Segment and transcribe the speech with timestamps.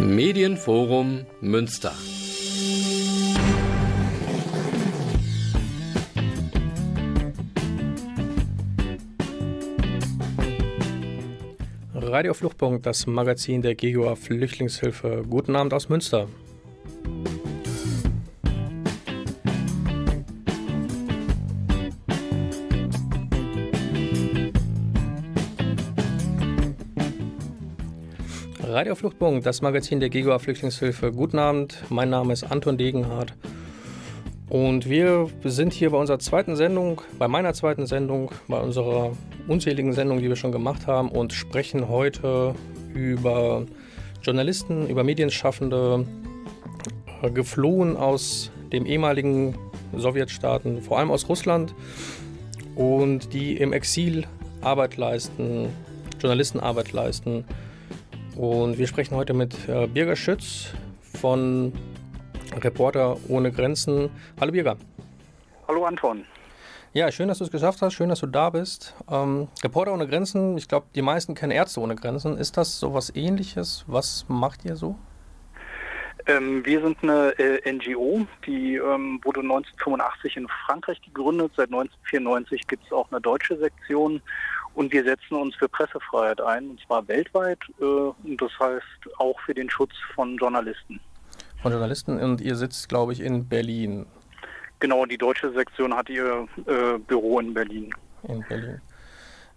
[0.00, 1.92] Medienforum Münster.
[11.94, 15.22] Radio Fluchtpunkt, das Magazin der GEGOA Flüchtlingshilfe.
[15.28, 16.28] Guten Abend aus Münster.
[28.80, 31.12] Radio Fluchtpunkt, das Magazin der GEGOA Flüchtlingshilfe.
[31.12, 33.34] Guten Abend, mein Name ist Anton Degenhardt.
[34.48, 39.12] Und wir sind hier bei unserer zweiten Sendung, bei meiner zweiten Sendung, bei unserer
[39.46, 42.54] unzähligen Sendungen, die wir schon gemacht haben und sprechen heute
[42.94, 43.66] über
[44.22, 46.06] Journalisten, über Medienschaffende,
[47.20, 49.58] äh, geflohen aus dem ehemaligen
[49.94, 51.74] Sowjetstaaten, vor allem aus Russland
[52.76, 54.26] und die im Exil
[54.62, 55.68] Arbeit leisten,
[56.18, 57.44] Journalistenarbeit leisten
[58.40, 60.72] und wir sprechen heute mit äh, Birger Schütz
[61.20, 61.74] von
[62.56, 64.08] Reporter ohne Grenzen.
[64.40, 64.78] Hallo Birger.
[65.68, 66.24] Hallo Anton.
[66.94, 67.92] Ja, schön, dass du es geschafft hast.
[67.92, 68.94] Schön, dass du da bist.
[69.10, 72.38] Ähm, Reporter ohne Grenzen, ich glaube, die meisten kennen Ärzte ohne Grenzen.
[72.38, 73.84] Ist das so was ähnliches?
[73.86, 74.96] Was macht ihr so?
[76.26, 81.52] Ähm, wir sind eine äh, NGO, die ähm, wurde 1985 in Frankreich gegründet.
[81.56, 84.22] Seit 1994 gibt es auch eine deutsche Sektion
[84.74, 87.58] und wir setzen uns für Pressefreiheit ein, und zwar weltweit.
[87.80, 91.00] Äh, und das heißt auch für den Schutz von Journalisten.
[91.62, 94.06] Von Journalisten und ihr sitzt, glaube ich, in Berlin.
[94.78, 97.94] Genau, die deutsche Sektion hat ihr äh, Büro in Berlin.
[98.22, 98.80] In Berlin.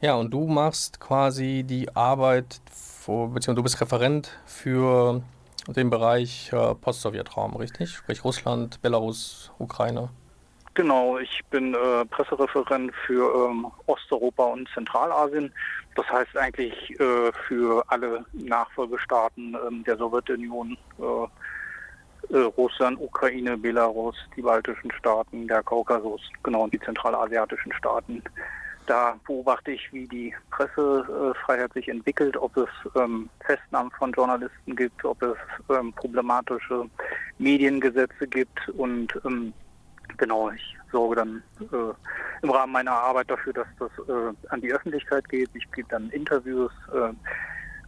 [0.02, 5.22] Ja, und du machst quasi die Arbeit, vor, beziehungsweise du bist Referent für
[5.67, 7.92] den Bereich äh, Post-Sowjetraum, richtig?
[7.92, 10.09] Sprich Russland, Belarus, Ukraine.
[10.76, 15.54] Genau, ich bin äh, Pressereferent für ähm, Osteuropa und Zentralasien.
[15.96, 24.16] Das heißt eigentlich äh, für alle Nachfolgestaaten ähm, der Sowjetunion, äh, äh, Russland, Ukraine, Belarus,
[24.36, 28.23] die baltischen Staaten, der Kaukasus, genau, und die zentralasiatischen Staaten.
[28.88, 35.06] Da beobachte ich, wie die Pressefreiheit sich entwickelt, ob es ähm, Festnahmen von Journalisten gibt,
[35.06, 35.38] ob es
[35.70, 36.89] ähm, problematische
[37.38, 39.54] Mediengesetze gibt und ähm,
[40.18, 41.94] Genau, ich sorge dann äh,
[42.44, 45.50] im Rahmen meiner Arbeit dafür, dass das äh, an die Öffentlichkeit geht.
[45.54, 46.72] Ich gebe dann Interviews.
[46.94, 47.14] Äh,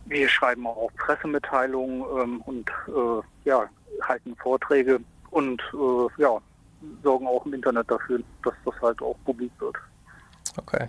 [0.06, 3.68] wir schreiben auch Pressemitteilungen ähm, und äh, ja,
[4.03, 5.00] halten Vorträge
[5.31, 6.40] und äh, ja,
[7.03, 9.75] sorgen auch im Internet dafür, dass das halt auch publik wird.
[10.57, 10.88] Okay.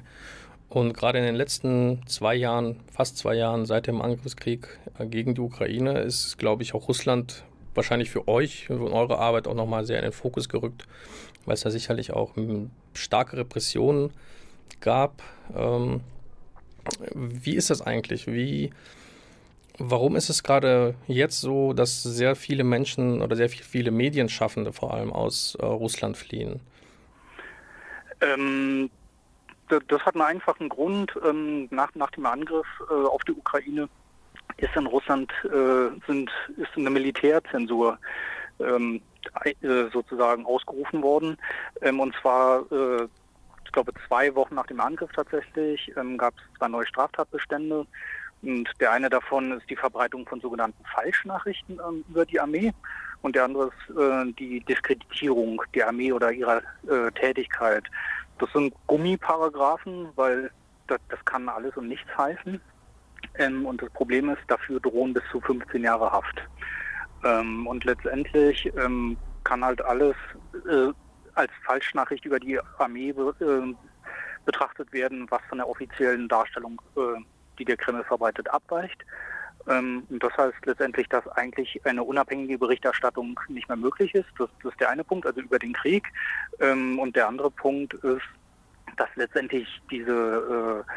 [0.69, 4.69] Und gerade in den letzten zwei Jahren, fast zwei Jahren seit dem Angriffskrieg
[4.99, 7.45] äh, gegen die Ukraine, ist, glaube ich, auch Russland
[7.77, 10.87] wahrscheinlich für euch und eure Arbeit auch nochmal sehr in den Fokus gerückt,
[11.45, 12.35] weil es da sicherlich auch
[12.95, 14.13] starke Repressionen
[14.81, 15.23] gab.
[15.55, 16.01] Ähm,
[17.15, 18.27] wie ist das eigentlich?
[18.27, 18.71] Wie,
[19.79, 24.95] warum ist es gerade jetzt so, dass sehr viele Menschen oder sehr viele Medienschaffende vor
[24.95, 26.61] allem aus äh, Russland fliehen?
[28.21, 28.91] Ähm,
[29.69, 31.13] das hat einen einfachen Grund.
[31.25, 33.89] Ähm, nach, nach dem Angriff äh, auf die Ukraine
[34.59, 37.99] ist in Russland äh, sind, ist eine Militärzensur
[38.61, 39.01] ähm,
[39.45, 39.55] äh,
[39.93, 41.37] sozusagen ausgerufen worden.
[41.83, 43.07] Ähm, und zwar, äh,
[43.65, 47.87] ich glaube, zwei Wochen nach dem Angriff tatsächlich ähm, gab es zwei neue Straftatbestände.
[48.43, 52.73] Und der eine davon ist die Verbreitung von sogenannten Falschnachrichten ähm, über die Armee.
[53.23, 57.85] Und der andere ist äh, die Diskreditierung der Armee oder ihrer äh, Tätigkeit.
[58.39, 60.51] Das sind Gummiparagraphen, weil
[60.87, 62.61] das, das kann alles und nichts heißen.
[63.39, 66.43] Ähm, und das Problem ist, dafür drohen bis zu 15 Jahre Haft.
[67.25, 70.17] Ähm, und letztendlich ähm, kann halt alles
[70.69, 70.93] äh,
[71.35, 73.75] als Falschnachricht über die Armee äh,
[74.45, 77.21] betrachtet werden, was von der offiziellen Darstellung, äh,
[77.59, 79.05] die der Kreml verbreitet, abweicht.
[79.69, 84.29] Ähm, und das heißt letztendlich, dass eigentlich eine unabhängige Berichterstattung nicht mehr möglich ist.
[84.39, 86.05] Das, das ist der eine Punkt, also über den Krieg.
[86.61, 88.23] Ähm, und der andere Punkt ist,
[88.97, 90.93] dass letztendlich diese äh,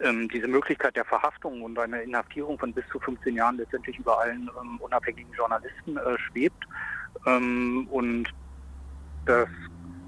[0.00, 4.20] ähm, diese Möglichkeit der Verhaftung und eine Inhaftierung von bis zu 15 Jahren letztendlich über
[4.20, 6.64] allen ähm, unabhängigen Journalisten äh, schwebt.
[7.26, 8.28] Ähm, und
[9.26, 9.48] das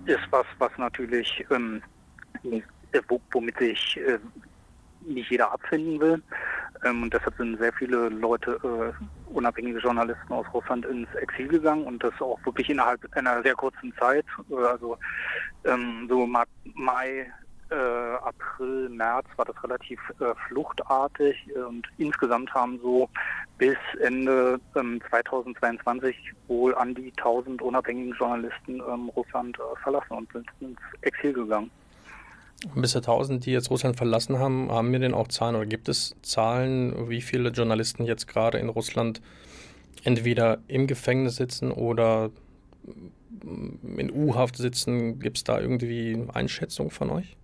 [0.07, 1.83] ist was, was natürlich, ähm,
[2.43, 3.01] äh,
[3.33, 4.19] womit sich äh,
[5.05, 6.23] nicht jeder abfinden will.
[6.85, 11.85] Ähm, und deshalb sind sehr viele Leute, äh, unabhängige Journalisten aus Russland ins Exil gegangen
[11.85, 14.27] und das auch wirklich innerhalb einer sehr kurzen Zeit.
[14.51, 14.99] Äh, also
[15.65, 17.27] ähm, so Mai
[17.73, 21.37] äh, April, März war das relativ äh, fluchtartig
[21.69, 23.09] und insgesamt haben so
[23.59, 26.17] bis Ende ähm, 2022
[26.49, 31.71] wohl an die 1000 unabhängigen Journalisten ähm, Russland äh, verlassen und sind ins Exil gegangen.
[32.77, 36.15] Bis 1000, die jetzt Russland verlassen haben, haben wir denn auch Zahlen oder gibt es
[36.23, 39.21] Zahlen, wie viele Journalisten jetzt gerade in Russland
[40.05, 42.31] entweder im Gefängnis sitzen oder
[43.97, 45.19] in U-Haft sitzen.
[45.19, 47.37] Gibt es da irgendwie Einschätzung von euch?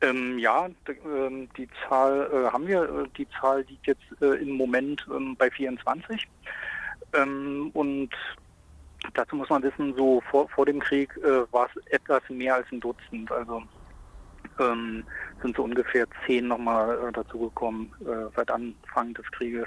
[0.00, 0.68] Ähm, ja,
[1.04, 2.82] ähm, die Zahl äh, haben wir.
[2.82, 6.28] Äh, die Zahl liegt jetzt äh, im Moment ähm, bei 24.
[7.14, 8.10] Ähm, und
[9.14, 12.66] dazu muss man wissen, so vor, vor dem Krieg äh, war es etwas mehr als
[12.70, 13.32] ein Dutzend.
[13.32, 13.62] Also
[14.60, 15.02] ähm,
[15.42, 19.66] sind so ungefähr zehn nochmal äh, dazugekommen äh, seit Anfang des Krieges.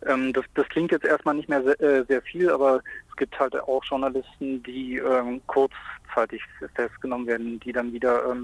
[0.00, 3.84] Das, das, klingt jetzt erstmal nicht mehr sehr, sehr, viel, aber es gibt halt auch
[3.84, 5.00] Journalisten, die
[5.46, 6.42] kurzzeitig
[6.74, 8.34] festgenommen werden, die dann wieder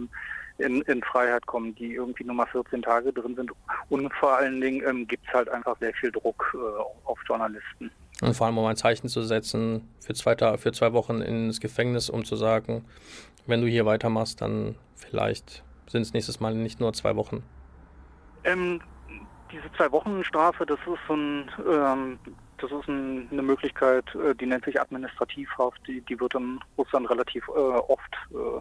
[0.58, 3.52] in, in, Freiheit kommen, die irgendwie nur mal 14 Tage drin sind.
[3.88, 7.90] Und vor allen Dingen ähm, gibt es halt einfach sehr viel Druck äh, auf Journalisten.
[8.20, 12.10] Und vor allem, um ein Zeichen zu setzen, für zwei, für zwei Wochen ins Gefängnis,
[12.10, 12.84] um zu sagen,
[13.46, 17.42] wenn du hier weitermachst, dann vielleicht sind es nächstes Mal nicht nur zwei Wochen.
[18.44, 18.80] Ähm,
[19.52, 22.18] diese zwei Wochen Strafe, das ist so ein, ähm,
[22.58, 27.08] das ist ein, eine Möglichkeit, äh, die nennt sich Administrativhaft, die, die wird in Russland
[27.08, 28.60] relativ äh, oft äh,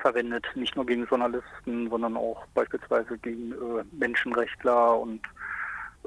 [0.00, 5.20] verwendet, nicht nur gegen Journalisten, sondern auch beispielsweise gegen äh, Menschenrechtler und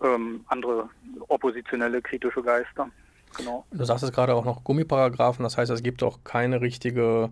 [0.02, 0.90] ähm, andere
[1.28, 2.90] oppositionelle kritische Geister.
[3.38, 3.66] Genau.
[3.72, 7.30] Du sagst es gerade auch noch Gummiparagraphen, das heißt, es gibt auch keine richtige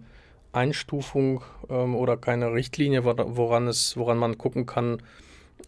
[0.52, 5.02] Einstufung ähm, oder keine Richtlinie, woran, es, woran man gucken kann,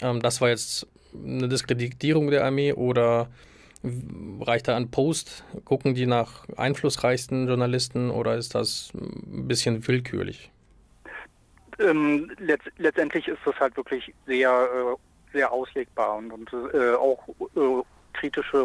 [0.02, 3.30] ähm, das war jetzt eine Diskreditierung der Armee oder
[4.42, 5.44] reicht da ein Post?
[5.64, 10.52] Gucken die nach einflussreichsten Journalisten oder ist das ein bisschen willkürlich?
[11.80, 17.28] Ähm, letzt, letztendlich ist das halt wirklich sehr, äh, sehr auslegbar und, und äh, auch
[17.56, 17.84] äh,
[18.14, 18.60] kritische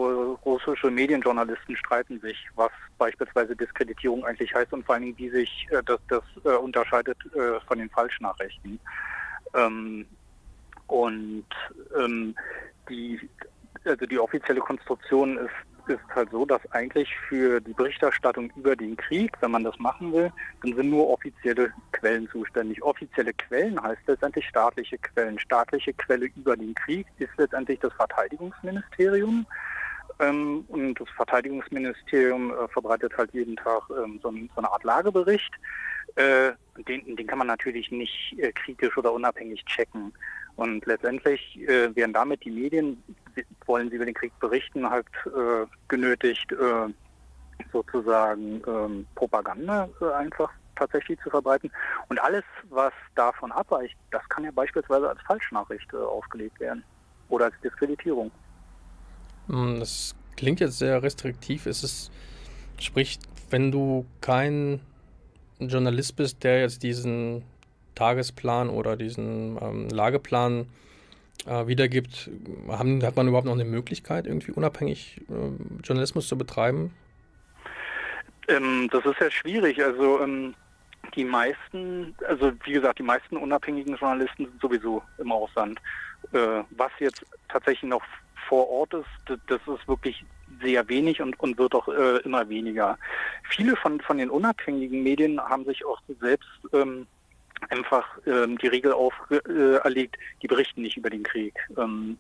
[0.45, 5.69] russische Medienjournalisten streiten sich, was beispielsweise Diskreditierung eigentlich heißt und vor allen Dingen, wie sich
[5.71, 7.19] äh, das, das äh, unterscheidet
[7.67, 8.81] von den Falschnachrichten.
[9.55, 10.07] Ähm,
[10.87, 11.47] und
[11.97, 12.35] ähm,
[12.89, 13.21] die,
[13.85, 15.51] also die offizielle Konstruktion ist
[15.89, 20.13] ist halt so, dass eigentlich für die Berichterstattung über den Krieg, wenn man das machen
[20.13, 20.33] will,
[20.63, 22.83] dann sind nur offizielle Quellen zuständig.
[22.83, 25.39] Offizielle Quellen heißt letztendlich staatliche Quellen.
[25.39, 29.47] Staatliche Quelle über den Krieg ist letztendlich das Verteidigungsministerium.
[30.21, 34.85] Ähm, und das Verteidigungsministerium äh, verbreitet halt jeden Tag ähm, so, ein, so, eine Art
[34.85, 35.53] Lagebericht.
[36.17, 36.53] Äh,
[36.87, 40.13] den, den, kann man natürlich nicht äh, kritisch oder unabhängig checken.
[40.57, 43.03] Und letztendlich werden damit die Medien,
[43.67, 46.93] wollen sie über den Krieg berichten, halt äh, genötigt, äh,
[47.73, 51.71] sozusagen ähm, Propaganda äh, einfach tatsächlich zu verbreiten.
[52.09, 56.85] Und alles, was davon abweicht, das kann ja beispielsweise als Falschnachricht äh, aufgelegt werden
[57.29, 58.31] oder als Diskreditierung.
[59.49, 61.67] Hm, das klingt jetzt sehr restriktiv.
[61.67, 62.11] Es ist,
[62.79, 63.19] sprich,
[63.51, 64.81] wenn du kein
[65.59, 67.45] Journalist bist, der jetzt diesen
[67.95, 70.65] Tagesplan oder diesen ähm, Lageplan äh,
[71.47, 72.31] wiedergibt,
[72.69, 76.93] haben, hat man überhaupt noch eine Möglichkeit, irgendwie unabhängig äh, Journalismus zu betreiben?
[78.49, 79.83] Ähm, das ist ja schwierig.
[79.83, 80.55] Also ähm,
[81.15, 85.81] die meisten, also wie gesagt, die meisten unabhängigen Journalisten sind sowieso im Ausland.
[86.33, 88.03] Äh, was jetzt tatsächlich noch
[88.49, 90.25] vor Ort ist, das ist wirklich
[90.63, 92.99] sehr wenig und, und wird auch äh, immer weniger.
[93.49, 97.07] Viele von, von den unabhängigen Medien haben sich auch selbst ähm,
[97.71, 101.55] einfach ähm, die Regel auferlegt, äh, die berichten nicht über den Krieg.
[101.77, 102.19] Ähm,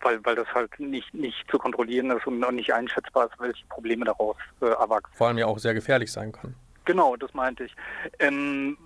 [0.00, 4.04] weil, weil das halt nicht, nicht zu kontrollieren ist und nicht einschätzbar ist, welche Probleme
[4.04, 5.14] daraus äh, erwachsen.
[5.14, 6.54] Vor allem ja auch sehr gefährlich sein kann.
[6.84, 7.76] Genau, das meinte ich.
[8.18, 8.76] Ähm,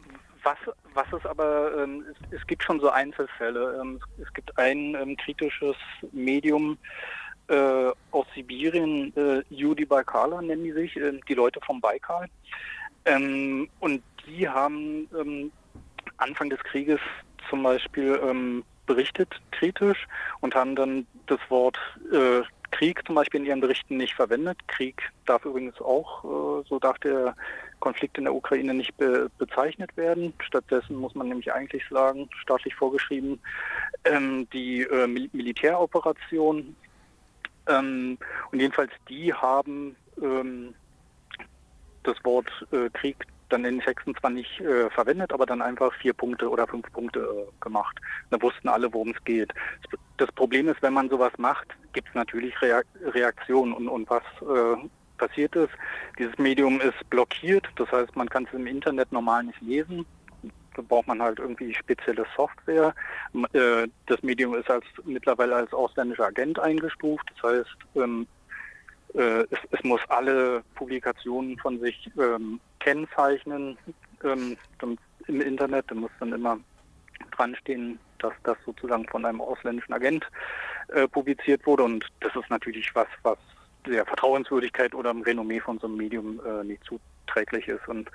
[0.43, 0.59] was,
[0.93, 3.79] was es aber, ähm, es, es, gibt schon so Einzelfälle.
[3.81, 5.77] Ähm, es gibt ein ähm, kritisches
[6.13, 6.77] Medium
[7.49, 12.27] äh, aus Sibirien, äh, Judi Baikala nennen die sich, äh, die Leute vom Baikal.
[13.05, 15.53] Ähm, und die haben ähm,
[16.17, 17.01] Anfang des Krieges
[17.49, 20.07] zum Beispiel ähm, berichtet kritisch
[20.41, 21.79] und haben dann das Wort
[22.13, 24.59] äh, Krieg zum Beispiel in ihren Berichten nicht verwendet.
[24.67, 27.37] Krieg darf übrigens auch, äh, so darf der
[27.79, 30.33] Konflikt in der Ukraine nicht be bezeichnet werden.
[30.41, 33.41] Stattdessen muss man nämlich eigentlich sagen, staatlich vorgeschrieben,
[34.05, 36.75] ähm, die äh, Mil Militäroperation.
[37.69, 38.19] Ähm,
[38.51, 40.75] und jedenfalls die haben ähm,
[42.03, 43.17] das Wort äh, Krieg
[43.49, 47.21] dann den Texten zwar nicht äh, verwendet, aber dann einfach vier Punkte oder fünf Punkte
[47.21, 47.97] äh, gemacht.
[48.31, 49.53] Da wussten alle, worum es geht.
[50.17, 54.23] Das Problem ist, wenn man sowas macht, gibt es natürlich Reak Reaktionen und, und was
[54.43, 55.73] äh, passiert ist.
[56.19, 60.05] Dieses Medium ist blockiert, das heißt, man kann es im Internet normal nicht lesen.
[60.75, 62.95] Da braucht man halt irgendwie spezielle Software.
[63.53, 67.25] Äh, das Medium ist als mittlerweile als ausländischer Agent eingestuft.
[67.35, 68.44] Das heißt, ähm, äh,
[69.15, 73.79] es, es, muss alle Publikationen von sich ähm, kennzeichnen
[74.25, 74.57] ähm,
[75.27, 75.85] im Internet.
[75.89, 76.59] Da muss dann immer
[77.31, 80.27] dran stehen, dass das sozusagen von einem ausländischen Agent
[80.89, 81.85] äh, publiziert wurde.
[81.85, 83.39] Und das ist natürlich was, was
[83.87, 87.87] der Vertrauenswürdigkeit oder dem Renommee von so einem Medium äh, nicht zuträglich ist.
[87.87, 88.11] Und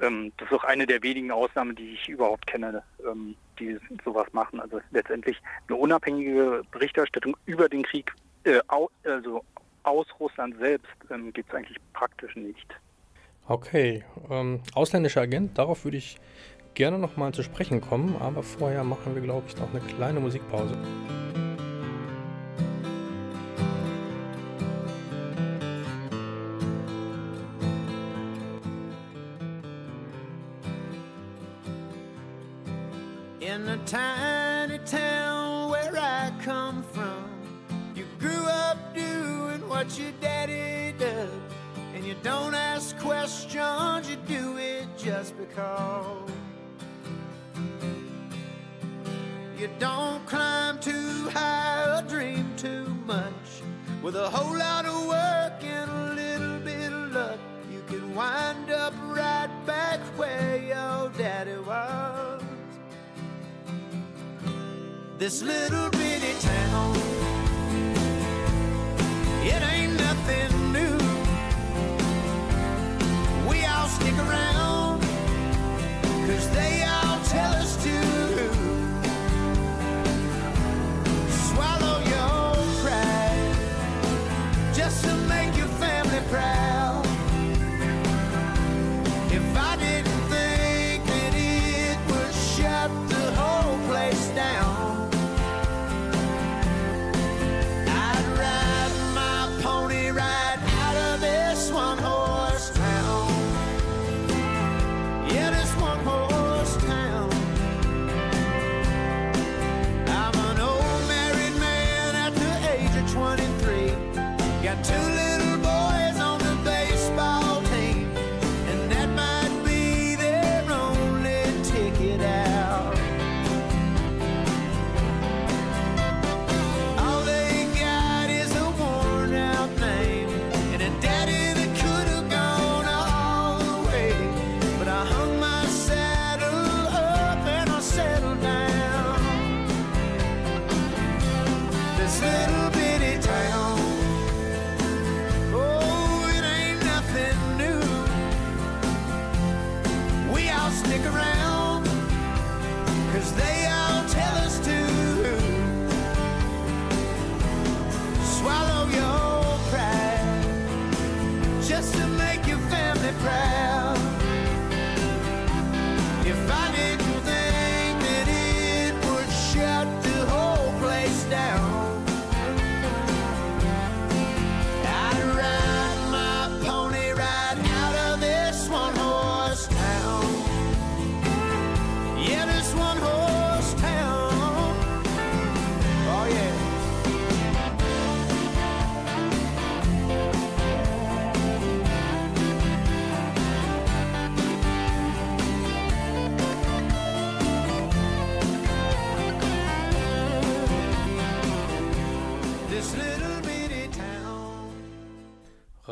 [0.00, 4.26] ähm, das ist auch eine der wenigen Ausnahmen, die ich überhaupt kenne, ähm, die sowas
[4.32, 4.60] machen.
[4.60, 8.12] Also letztendlich eine unabhängige Berichterstattung über den Krieg,
[8.44, 9.44] äh, also
[9.82, 12.66] aus Russland selbst, ähm, gibt es eigentlich praktisch nicht.
[13.48, 16.18] Okay, ähm, ausländischer Agent, darauf würde ich
[16.74, 20.76] gerne nochmal zu sprechen kommen, aber vorher machen wir, glaube ich, noch eine kleine Musikpause.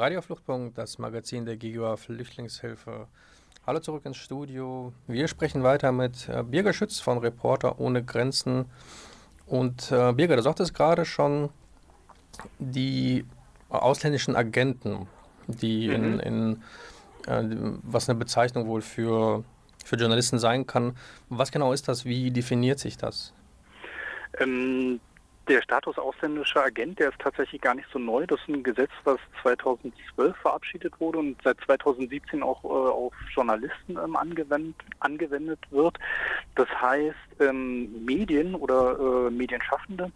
[0.08, 3.08] Radio Fluchtpunkt, das Magazin der GIGA Flüchtlingshilfe.
[3.66, 4.94] Hallo zurück ins Studio.
[5.06, 8.64] Wir sprechen weiter mit äh, Birger Schütz von Reporter ohne Grenzen.
[9.44, 11.50] Und äh, Birger, du sagtest gerade schon,
[12.58, 13.26] die
[13.68, 15.08] ausländischen Agenten,
[15.46, 16.20] die in, Mhm.
[16.20, 16.62] in
[17.26, 17.44] äh,
[17.82, 19.44] was eine Bezeichnung wohl für,
[19.84, 20.96] für Journalisten sein kann.
[21.28, 22.06] Was genau ist das?
[22.06, 23.34] Wie definiert sich das?
[24.40, 25.00] Ähm,
[25.48, 28.26] der Status ausländischer Agent, der ist tatsächlich gar nicht so neu.
[28.26, 33.96] Das ist ein Gesetz, was 2012 verabschiedet wurde und seit 2017 auch äh, auf Journalisten
[34.02, 35.98] ähm, angewendet, angewendet wird.
[36.54, 40.12] Das heißt, ähm, Medien oder äh, Medienschaffende,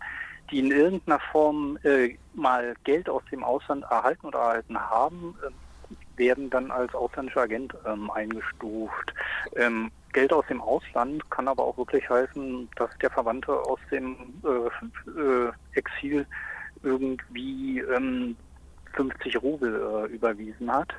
[0.51, 5.51] die in irgendeiner Form äh, mal Geld aus dem Ausland erhalten oder erhalten haben, äh,
[6.17, 9.15] werden dann als ausländischer Agent ähm, eingestuft.
[9.57, 14.17] Ähm, Geld aus dem Ausland kann aber auch wirklich heißen, dass der Verwandte aus dem
[14.45, 16.27] äh, äh, Exil
[16.83, 18.37] irgendwie ähm,
[18.95, 20.93] 50 Rubel äh, überwiesen hat.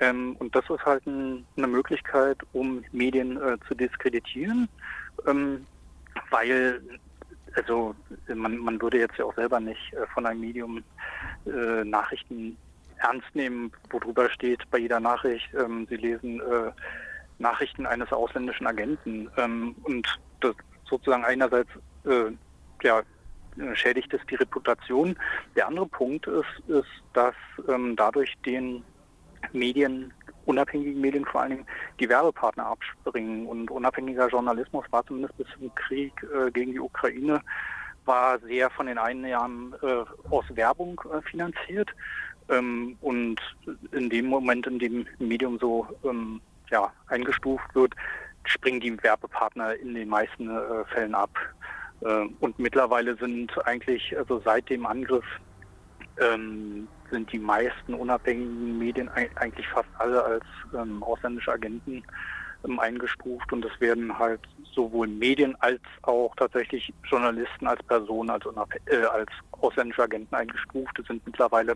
[0.00, 4.68] Ähm, und das ist halt ein, eine Möglichkeit, um Medien äh, zu diskreditieren,
[5.26, 5.66] ähm,
[6.30, 6.82] weil
[7.54, 7.94] also
[8.34, 10.82] man, man würde jetzt ja auch selber nicht äh, von einem Medium
[11.46, 12.56] äh, Nachrichten
[13.02, 16.70] ernst nehmen, wo drüber steht bei jeder Nachricht, ähm, sie lesen äh,
[17.38, 19.30] Nachrichten eines ausländischen Agenten.
[19.36, 20.06] Ähm, und
[20.40, 20.54] das
[20.88, 21.70] sozusagen einerseits
[22.04, 22.30] äh,
[22.82, 23.02] ja,
[23.74, 25.16] schädigt es die Reputation.
[25.56, 27.34] Der andere Punkt ist, ist dass
[27.68, 28.84] ähm, dadurch den
[29.52, 30.12] Medien,
[30.46, 31.66] unabhängigen Medien vor allen Dingen,
[32.00, 33.46] die Werbepartner abspringen.
[33.46, 37.40] Und unabhängiger Journalismus war zumindest bis zum Krieg äh, gegen die Ukraine,
[38.04, 41.90] war sehr von den Einnahmen äh, aus Werbung äh, finanziert.
[42.48, 43.40] Ähm, und
[43.92, 47.94] in dem Moment, in dem Medium so ähm, ja, eingestuft wird,
[48.44, 51.30] springen die Werbepartner in den meisten äh, Fällen ab.
[52.00, 55.24] Äh, und mittlerweile sind eigentlich, also seit dem Angriff,
[56.20, 60.44] ähm, sind die meisten unabhängigen Medien eigentlich fast alle als
[60.74, 62.02] ähm, ausländische Agenten
[62.78, 64.40] eingestuft und es werden halt
[64.74, 68.44] sowohl Medien als auch tatsächlich Journalisten als Personen, als,
[68.86, 70.98] äh, als ausländische Agenten eingestuft.
[70.98, 71.74] Es sind mittlerweile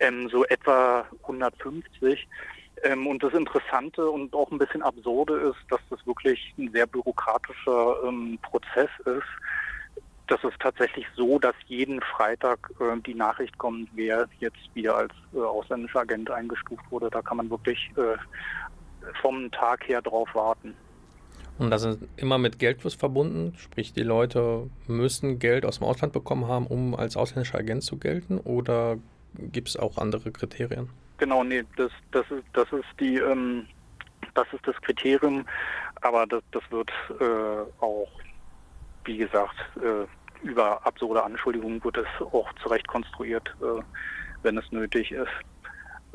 [0.00, 2.28] ähm, so etwa 150.
[2.82, 6.86] Ähm, und das Interessante und auch ein bisschen Absurde ist, dass das wirklich ein sehr
[6.86, 9.26] bürokratischer ähm, Prozess ist.
[10.28, 15.12] Das ist tatsächlich so, dass jeden Freitag äh, die Nachricht kommt, wer jetzt wieder als
[15.34, 17.08] äh, ausländischer Agent eingestuft wurde.
[17.10, 18.16] Da kann man wirklich äh,
[19.20, 20.74] vom Tag her drauf warten.
[21.58, 26.12] Und das ist immer mit Geldfluss verbunden, sprich die Leute müssen Geld aus dem Ausland
[26.12, 28.98] bekommen haben, um als ausländischer Agent zu gelten, oder
[29.38, 30.90] gibt es auch andere Kriterien?
[31.18, 33.66] Genau, nee, das, das ist das ist die ähm,
[34.34, 35.46] das ist das Kriterium,
[36.02, 38.08] aber das, das wird äh, auch,
[39.04, 40.06] wie gesagt, äh,
[40.46, 43.82] über absurde Anschuldigungen wird es auch zurecht konstruiert, äh,
[44.42, 45.30] wenn es nötig ist.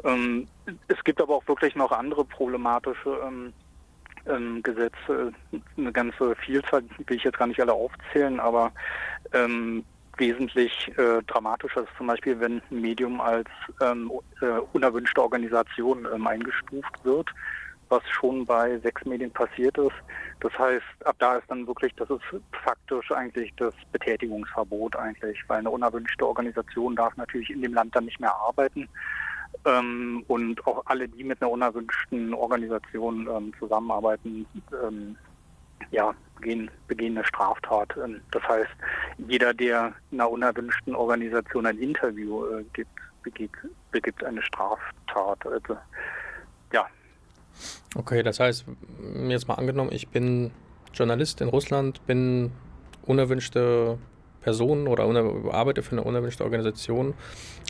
[0.04, 0.48] Ähm,
[0.88, 3.54] es gibt aber auch wirklich noch andere problematische ähm,
[4.26, 5.34] ähm, Gesetze,
[5.78, 8.72] eine ganze Vielzahl, will ich jetzt gar nicht alle aufzählen, aber
[9.34, 9.86] ähm,
[10.18, 13.50] wesentlich äh, dramatischer ist zum Beispiel, wenn ein Medium als
[13.82, 17.30] ähm, äh, unerwünschte Organisation eingestuft wird,
[17.90, 19.96] was schon bei sechs Medien passiert ist.
[20.40, 22.24] Das heißt, ab da ist dann wirklich, das ist
[22.64, 28.06] faktisch eigentlich das Betätigungsverbot eigentlich, weil eine unerwünschte Organisation darf natürlich in dem Land dann
[28.06, 28.88] nicht mehr arbeiten.
[29.66, 34.46] Ähm, und auch alle, die mit einer unerwünschten Organisation ähm, zusammenarbeiten,
[34.84, 35.16] ähm,
[35.92, 37.96] ja, begehen, begehen eine Straftat.
[38.04, 38.72] Ähm, das heißt,
[39.28, 42.92] jeder, der einer unerwünschten Organisation ein Interview äh, gibt,
[43.24, 43.52] begeht,
[43.92, 45.46] begibt eine Straftat.
[45.46, 45.78] Also,
[46.74, 46.88] ja.
[47.96, 48.66] Okay, das heißt,
[49.28, 50.52] jetzt mal angenommen, ich bin
[50.94, 52.52] Journalist in Russland, bin
[53.04, 53.98] unerwünschte
[54.42, 55.04] Person oder
[55.52, 57.14] arbeite für eine unerwünschte Organisation,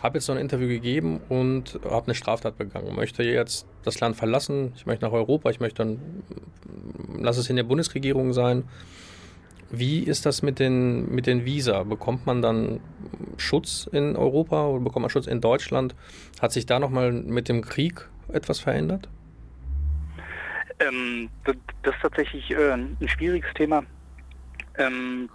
[0.02, 2.96] habe jetzt so ein Interview gegeben und habe eine Straftat begangen.
[2.96, 6.00] Möchte jetzt das Land verlassen, ich möchte nach Europa, ich möchte dann,
[7.20, 8.64] lass es in der Bundesregierung sein.
[9.70, 11.84] Wie ist das mit den, mit den Visa?
[11.84, 12.82] Bekommt man dann
[13.38, 15.96] Schutz in Europa oder bekommt man Schutz in Deutschland?
[16.42, 19.08] Hat sich da nochmal mit dem Krieg etwas verändert?
[20.80, 23.84] Ähm, das ist tatsächlich äh, ein schwieriges Thema.
[24.78, 25.30] Ähm,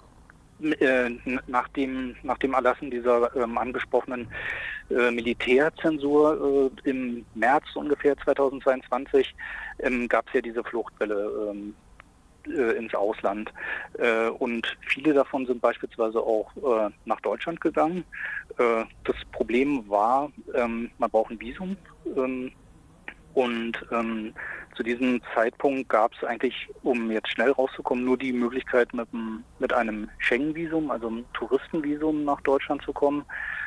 [0.63, 1.11] äh,
[1.47, 4.29] nach, dem, nach dem Erlassen dieser ähm, angesprochenen
[4.91, 9.35] äh, Militärzensur äh, im März ungefähr 2022
[9.81, 11.75] ähm, gab es ja diese Fluchtwelle ähm,
[12.49, 13.53] äh, ins Ausland.
[13.99, 18.05] Äh, und viele davon sind beispielsweise auch äh, nach Deutschland gegangen.
[18.57, 21.77] das Problem war, ähm, man braucht ein Visum.
[22.17, 22.53] Ähm,
[23.37, 24.33] und ähm,
[24.77, 29.09] zu diesem Zeitpunkt gab es eigentlich, um jetzt schnell rauszukommen, nur die Möglichkeit, mit,
[29.59, 33.25] mit einem Schengen-Visum, also einem Touristenvisum nach Deutschland zu kommen.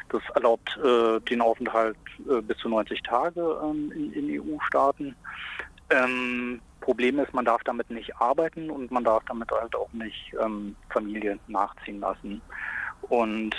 [0.09, 1.97] Das erlaubt äh, den Aufenthalt
[2.29, 5.15] äh, bis zu 90 Tage ähm, in, in EU-Staaten.
[5.89, 10.33] Ähm, Problem ist, man darf damit nicht arbeiten und man darf damit halt auch nicht
[10.41, 12.41] ähm, Familie nachziehen lassen.
[13.09, 13.55] Und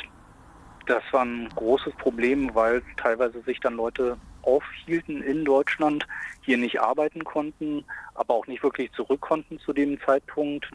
[0.86, 6.06] das war ein großes Problem, weil teilweise sich dann Leute aufhielten in Deutschland,
[6.42, 10.70] hier nicht arbeiten konnten, aber auch nicht wirklich zurück konnten zu dem Zeitpunkt.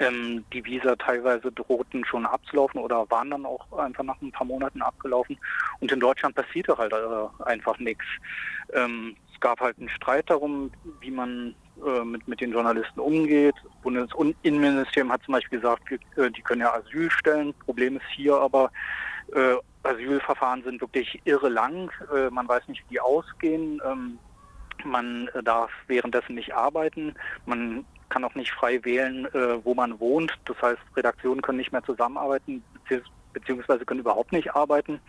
[0.00, 4.46] Ähm, die Visa teilweise drohten schon abzulaufen oder waren dann auch einfach nach ein paar
[4.46, 5.38] Monaten abgelaufen.
[5.80, 8.04] Und in Deutschland passierte halt äh, einfach nichts.
[8.72, 13.54] Ähm, es gab halt einen Streit darum, wie man äh, mit, mit den Journalisten umgeht.
[13.84, 17.54] Das Bundesinnenministerium hat zum Beispiel gesagt, wir, äh, die können ja Asyl stellen.
[17.64, 18.70] Problem ist hier aber,
[19.34, 21.90] äh, Asylverfahren sind wirklich irre lang.
[22.14, 23.80] Äh, man weiß nicht, wie die ausgehen.
[23.84, 24.18] Ähm,
[24.84, 27.14] man darf währenddessen nicht arbeiten.
[27.46, 30.32] Man kann auch nicht frei wählen, äh, wo man wohnt.
[30.44, 32.62] Das heißt, Redaktionen können nicht mehr zusammenarbeiten,
[33.32, 35.00] beziehungsweise können überhaupt nicht arbeiten.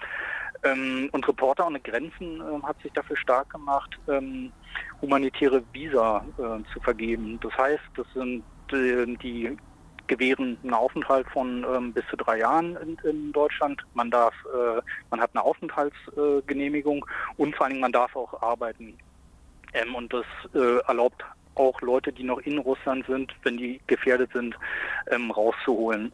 [0.64, 4.52] Ähm, und Reporter ohne Grenzen äh, hat sich dafür stark gemacht, ähm,
[5.02, 7.40] humanitäre Visa äh, zu vergeben.
[7.42, 9.56] Das heißt, das sind äh, die
[10.08, 13.82] gewähren einen Aufenthalt von ähm, bis zu drei Jahren in, in Deutschland.
[13.94, 17.06] Man darf, äh, man hat eine Aufenthaltsgenehmigung
[17.38, 18.98] und vor allen Dingen man darf auch arbeiten.
[19.74, 21.24] Ähm, und das äh, erlaubt
[21.56, 24.56] auch Leute, die noch in Russland sind, wenn die gefährdet sind,
[25.10, 26.12] ähm, rauszuholen.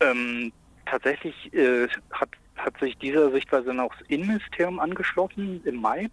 [0.00, 0.52] Ähm,
[0.86, 6.08] tatsächlich äh, hat, hat sich dieser Sichtweise noch das Innenministerium angeschlossen im Mai.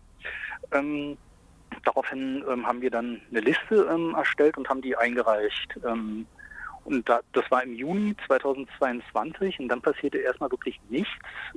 [0.71, 1.17] Ähm,
[1.83, 5.79] daraufhin ähm, haben wir dann eine Liste erstellt und haben die eingereicht.
[6.85, 11.11] Und da, das war im Juni 2022 und dann passierte erstmal wirklich nichts,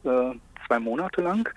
[0.05, 0.33] äh,
[0.67, 1.49] zwei Monate lang.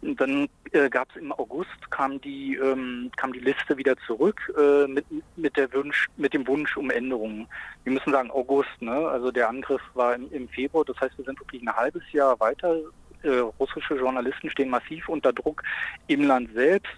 [0.00, 4.52] Und dann äh, gab es im August, kam die, ähm, kam die Liste wieder zurück
[4.58, 5.04] äh, mit,
[5.36, 7.46] mit, der Wunsch, mit dem Wunsch um Änderungen.
[7.84, 8.92] Wir müssen sagen August, ne?
[8.92, 12.38] also der Angriff war im, im Februar, das heißt wir sind wirklich ein halbes Jahr
[12.40, 12.76] weiter
[13.22, 15.62] äh, russische Journalisten stehen massiv unter Druck
[16.06, 16.92] im Land selbst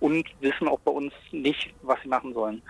[0.00, 2.62] und wissen auch bei uns nicht, was sie machen sollen.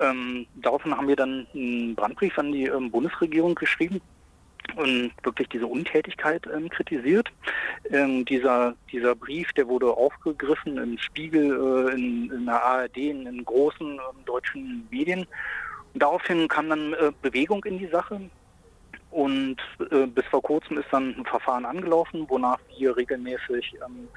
[0.00, 4.00] Ähm, daraufhin haben wir dann einen Brandbrief an die ähm, Bundesregierung geschrieben
[4.76, 7.28] und wirklich diese Untätigkeit ähm, kritisiert.
[7.90, 11.50] Ähm, dieser, dieser Brief, der wurde aufgegriffen im Spiegel,
[11.88, 15.26] äh, in, in, der ARD, in, in großen ähm, deutschen Medien.
[15.94, 18.20] Daraufhin kam dann äh, Bewegung in die Sache.
[19.12, 19.58] Und
[19.90, 24.08] äh, bis vor kurzem ist dann ein Verfahren angelaufen, wonach wir regelmäßig ähm,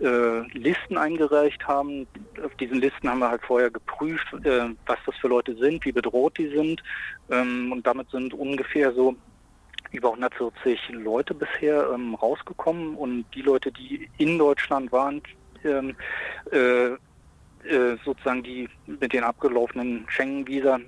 [0.00, 2.06] äh, Listen eingereicht haben.
[2.42, 5.92] Auf diesen Listen haben wir halt vorher geprüft, äh, was das für Leute sind, wie
[5.92, 6.82] bedroht die sind.
[7.30, 9.14] Ähm, und damit sind ungefähr so
[9.90, 12.94] über 140 Leute bisher ähm, rausgekommen.
[12.94, 15.20] Und die Leute, die in Deutschland waren,
[15.62, 15.94] ähm,
[16.50, 16.92] äh,
[17.68, 20.80] äh sozusagen die mit den abgelaufenen Schengen-Visa,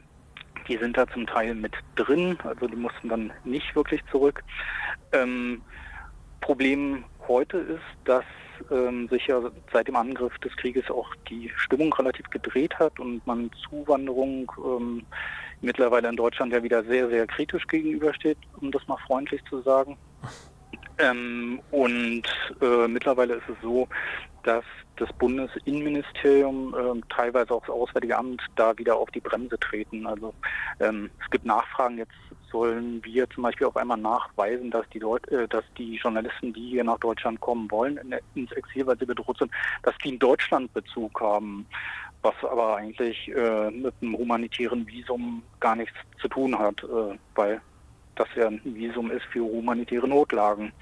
[0.68, 4.42] die sind da zum Teil mit drin, also die mussten dann nicht wirklich zurück.
[5.12, 5.62] Ähm,
[6.40, 8.24] Problem heute ist, dass
[8.70, 9.40] ähm, sich ja
[9.72, 15.06] seit dem Angriff des Krieges auch die Stimmung relativ gedreht hat und man Zuwanderung ähm,
[15.60, 19.96] mittlerweile in Deutschland ja wieder sehr, sehr kritisch gegenübersteht, um das mal freundlich zu sagen.
[20.96, 22.22] Ähm, und
[22.62, 23.88] äh, mittlerweile ist es so,
[24.44, 24.62] dass
[24.96, 30.06] das Bundesinnenministerium, äh, teilweise auch das Auswärtige Amt, da wieder auf die Bremse treten.
[30.06, 30.34] Also
[30.80, 32.12] ähm, es gibt Nachfragen, jetzt
[32.50, 36.70] sollen wir zum Beispiel auf einmal nachweisen, dass die, Deut äh, dass die Journalisten, die
[36.70, 39.50] hier nach Deutschland kommen wollen, in, ins Exil, weil sie bedroht sind,
[39.82, 41.66] dass die in Deutschland Bezug haben,
[42.22, 47.60] was aber eigentlich äh, mit einem humanitären Visum gar nichts zu tun hat, äh, weil
[48.14, 50.72] das ja ein Visum ist für humanitäre Notlagen.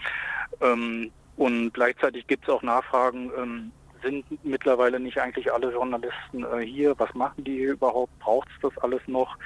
[0.60, 6.64] Ähm, und gleichzeitig gibt es auch Nachfragen, ähm, sind mittlerweile nicht eigentlich alle Journalisten äh,
[6.64, 6.94] hier?
[6.98, 8.16] Was machen die hier überhaupt?
[8.18, 9.36] Braucht es das alles noch?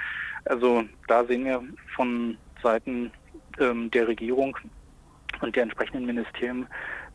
[0.45, 1.61] Also da sehen wir
[1.95, 3.11] von Seiten
[3.59, 4.57] ähm, der Regierung
[5.41, 6.67] und der entsprechenden Ministerien,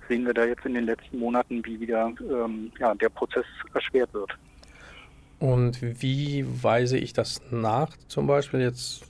[0.09, 4.13] sehen wir da jetzt in den letzten Monaten, wie wieder ähm, ja, der Prozess erschwert
[4.13, 4.37] wird.
[5.39, 7.97] Und wie weise ich das nach?
[8.07, 9.05] Zum Beispiel jetzt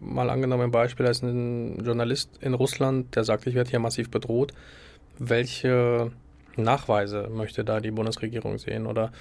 [0.00, 3.78] mal angenommen ein Beispiel, da ist ein Journalist in Russland, der sagt, ich werde hier
[3.78, 4.52] massiv bedroht.
[5.18, 6.10] Welche
[6.56, 8.86] Nachweise möchte da die Bundesregierung sehen?
[8.86, 9.12] Oder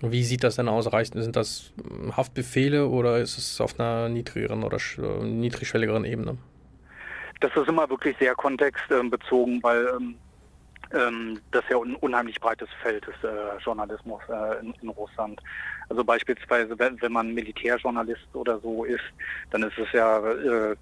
[0.00, 0.84] wie sieht das denn aus?
[0.84, 1.72] Sind das
[2.16, 4.78] Haftbefehle oder ist es auf einer niedrigeren oder
[5.22, 6.36] niedrigschwelligeren Ebene?
[7.40, 10.14] Das ist immer wirklich sehr kontextbezogen, weil ähm,
[10.92, 15.40] ähm, das ja ein unheimlich breites Feld ist, äh, Journalismus äh, in, in, Russland.
[15.88, 19.04] Also beispielsweise, wenn, wenn, man Militärjournalist oder so ist,
[19.50, 20.76] dann ist es ja äh,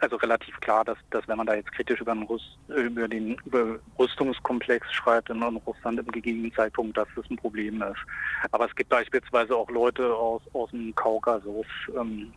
[0.00, 3.36] also relativ klar, dass, dass wenn man da jetzt kritisch über den, Rüst, über den
[3.44, 8.00] über Rüstungskomplex schreibt in, Russland im gegebenen Zeitpunkt, dass das ein Problem ist.
[8.52, 11.66] Aber es gibt beispielsweise auch Leute aus, aus dem Kaukasus,
[11.96, 12.32] ähm,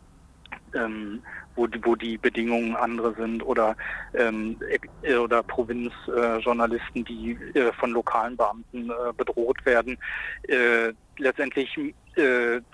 [0.74, 1.22] ähm,
[1.56, 3.76] wo, die, wo die Bedingungen andere sind oder,
[4.14, 4.58] ähm,
[5.02, 9.96] äh, oder Provinzjournalisten, äh, die äh, von lokalen Beamten äh, bedroht werden.
[10.48, 11.78] Äh, letztendlich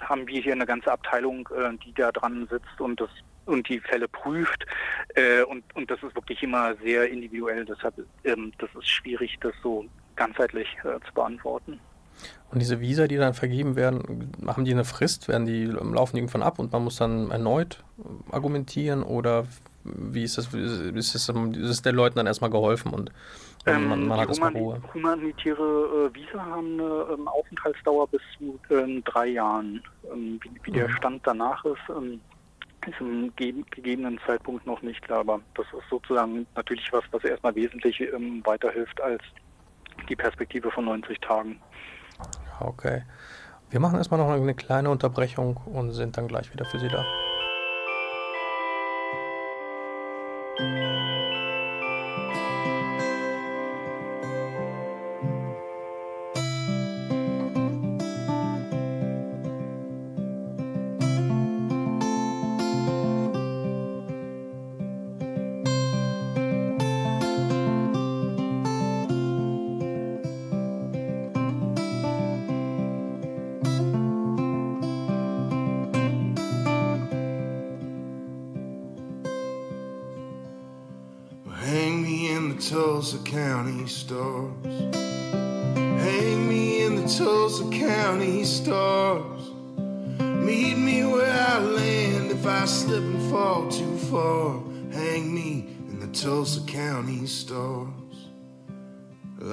[0.00, 1.48] haben wir hier eine ganze Abteilung,
[1.82, 3.08] die da dran sitzt und das
[3.50, 4.64] und die Fälle prüft.
[5.48, 7.64] und, und das ist wirklich immer sehr individuell.
[7.64, 9.84] Deshalb ähm, das ist schwierig, das so
[10.16, 11.80] ganzheitlich zu beantworten.
[12.50, 15.28] Und diese Visa, die dann vergeben werden, haben die eine Frist?
[15.28, 17.84] Werden die, laufen die irgendwann ab und man muss dann erneut
[18.30, 19.02] argumentieren?
[19.02, 19.46] Oder
[19.84, 20.52] wie ist das?
[20.52, 23.12] Ist es, ist den Leuten dann erstmal geholfen und
[23.66, 24.82] ähm, man, man hat erstmal Ruhe?
[24.92, 29.82] Humanitäre äh, Visa haben eine ähm, Aufenthaltsdauer bis zu ähm, drei Jahren.
[30.12, 30.92] Ähm, wie, wie, der mhm.
[30.92, 31.78] Stand danach ist,
[33.00, 35.20] im gegebenen Zeitpunkt noch nicht klar.
[35.20, 39.22] Aber das ist sozusagen natürlich was, was erstmal wesentlich ähm, weiterhilft als
[40.08, 41.60] die Perspektive von 90 Tagen.
[42.60, 43.02] Okay.
[43.70, 47.04] Wir machen erstmal noch eine kleine Unterbrechung und sind dann gleich wieder für Sie da.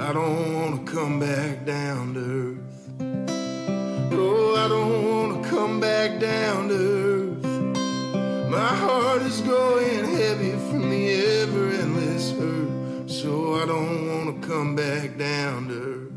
[0.08, 4.14] I don't wanna come back down to earth.
[4.14, 8.50] Oh, I don't wanna come back down to earth.
[8.50, 11.10] My heart is growing heavy from the
[11.42, 13.10] ever endless hurt.
[13.10, 16.14] So I don't wanna come back down to earth.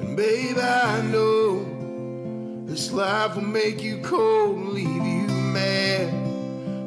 [0.00, 1.64] And babe, I know
[2.66, 6.14] this life will make you cold and leave you mad.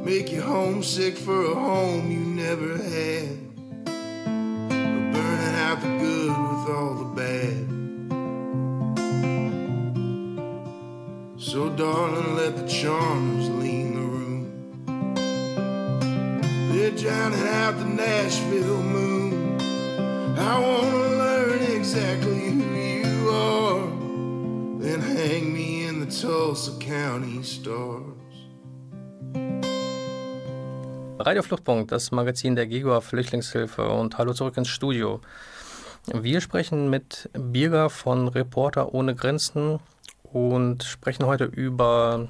[0.06, 3.45] Make you homesick for a home you never had
[5.76, 7.68] out the good with all the bad.
[11.38, 14.44] So, darling, let the charmers lean the room.
[16.72, 19.60] They're drowning out the Nashville moon.
[20.38, 23.88] I wanna learn exactly who you are.
[24.80, 28.14] Then hang me in the Tulsa County stars.
[31.18, 35.22] Radio Fluchtpunkt, das Magazin der Giga Flüchtlingshilfe und hallo zurück ins Studio.
[36.14, 39.80] Wir sprechen mit Birger von Reporter ohne Grenzen
[40.22, 42.28] und sprechen heute über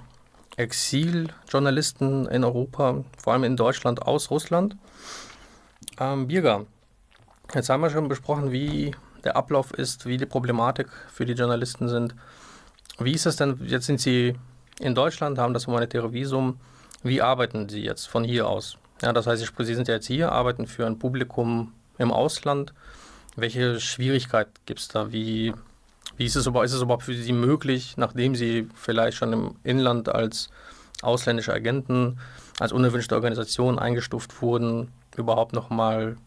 [0.56, 4.78] Exiljournalisten in Europa, vor allem in Deutschland aus Russland.
[6.00, 6.66] Ähm, Birger,
[7.54, 11.90] jetzt haben wir schon besprochen, wie der Ablauf ist, wie die Problematik für die Journalisten
[11.90, 12.16] sind.
[13.00, 14.36] Wie ist es denn, jetzt sind Sie
[14.80, 16.62] in Deutschland, haben das humanitäre Visum.
[17.04, 18.78] Wie arbeiten Sie jetzt von hier aus?
[19.02, 22.74] Ja, das heißt, Sie sind ja jetzt hier, arbeiten für ein Publikum im Ausland.
[23.36, 25.12] Welche Schwierigkeit gibt es da?
[25.12, 25.54] Wie,
[26.18, 29.56] wie ist, es überhaupt, ist es überhaupt für Sie möglich, nachdem Sie vielleicht schon im
[29.64, 30.50] Inland als
[31.02, 32.20] ausländische Agenten,
[32.60, 36.18] als unerwünschte Organisation eingestuft wurden, überhaupt nochmal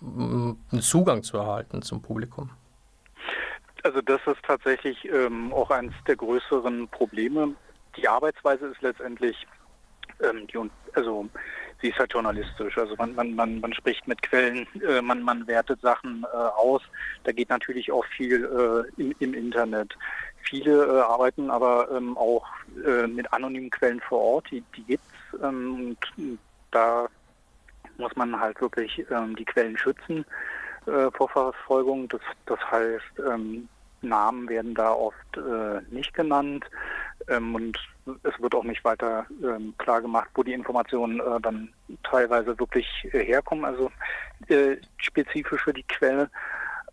[0.00, 2.50] mm, einen Zugang zu erhalten zum Publikum?
[3.82, 7.54] Also das ist tatsächlich ähm, auch eines der größeren Probleme.
[7.96, 9.46] Die Arbeitsweise ist letztendlich
[10.22, 10.58] ähm, die,
[10.94, 11.28] also
[11.80, 12.76] sie ist halt journalistisch.
[12.78, 16.82] Also man, man, man, man spricht mit Quellen, äh, man, man wertet Sachen äh, aus.
[17.24, 19.96] Da geht natürlich auch viel äh, im, im Internet.
[20.42, 22.46] Viele äh, arbeiten aber ähm, auch
[22.84, 25.06] äh, mit anonymen Quellen vor Ort, die, die gibt's.
[25.42, 26.38] Ähm, und
[26.70, 27.08] da
[27.98, 30.24] muss man halt wirklich ähm, die Quellen schützen
[30.86, 32.08] äh, vor Verfolgung.
[32.08, 33.68] Das, das heißt, ähm,
[34.02, 36.64] Namen werden da oft äh, nicht genannt
[37.28, 37.78] ähm, und
[38.22, 42.86] es wird auch nicht weiter ähm, klar gemacht, wo die Informationen äh, dann teilweise wirklich
[43.12, 43.90] äh, herkommen, also
[44.48, 46.30] äh, spezifisch für die Quelle.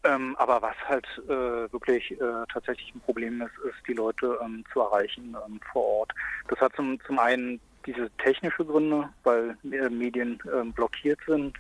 [0.04, 4.64] Ähm, aber was halt äh, wirklich äh, tatsächlich ein Problem ist, ist die Leute ähm,
[4.72, 6.14] zu erreichen ähm, vor Ort.
[6.50, 11.58] Das hat zum, zum einen diese technische Gründe, weil Medien ähm, blockiert sind,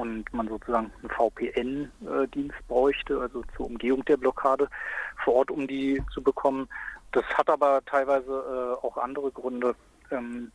[0.00, 4.68] und man sozusagen einen VPN-Dienst bräuchte, also zur Umgehung der Blockade
[5.22, 6.68] vor Ort, um die zu bekommen.
[7.12, 9.74] Das hat aber teilweise äh, auch andere Gründe.
[10.10, 10.50] Ähm,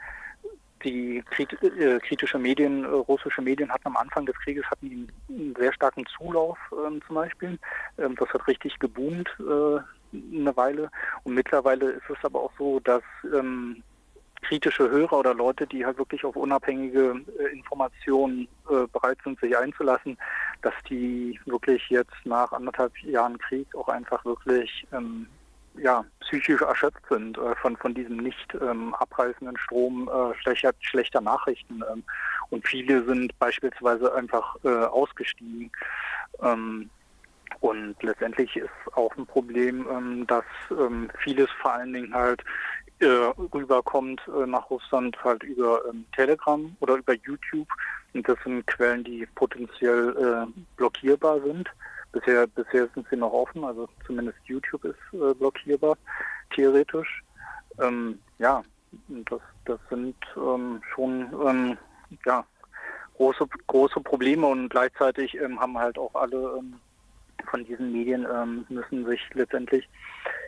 [0.83, 5.73] die äh, kritische Medien, äh, russische Medien hatten am Anfang des Krieges hatten einen sehr
[5.73, 7.59] starken Zulauf ähm, zum Beispiel.
[7.97, 10.89] Ähm, das hat richtig geboomt eine Weile.
[11.23, 13.03] Und mittlerweile ist es aber auch so, dass
[13.33, 13.83] ähm,
[14.47, 19.57] kritische Hörer oder Leute, die halt wirklich auf unabhängige äh, Informationen äh, bereit sind, sich
[19.57, 20.17] einzulassen,
[20.61, 25.27] dass die wirklich jetzt nach anderthalb Jahren Krieg auch einfach wirklich ähm,
[25.77, 31.21] ja, psychisch erschöpft sind äh, von, von diesem nicht ähm, abreißenden Strom äh, schlechter, schlechter
[31.21, 31.83] Nachrichten.
[31.91, 32.03] Ähm,
[32.49, 35.71] und viele sind beispielsweise einfach äh, ausgestiegen.
[36.41, 36.89] Ähm,
[37.61, 42.43] und letztendlich ist auch ein Problem, ähm, dass ähm, vieles vor allen Dingen halt
[42.99, 43.05] äh,
[43.53, 47.67] rüberkommt äh, nach Russland halt über ähm, Telegram oder über YouTube.
[48.13, 51.69] Und das sind Quellen, die potenziell äh, blockierbar sind.
[52.11, 55.97] Bisher, bisher sind sie noch offen, also zumindest YouTube ist äh, blockierbar,
[56.55, 57.23] theoretisch.
[57.81, 58.63] Ähm, ja,
[59.09, 61.77] das, das sind ähm, schon ähm,
[62.25, 62.45] ja,
[63.17, 66.75] große, große Probleme und gleichzeitig ähm, haben halt auch alle ähm,
[67.45, 69.87] von diesen Medien ähm, müssen sich letztendlich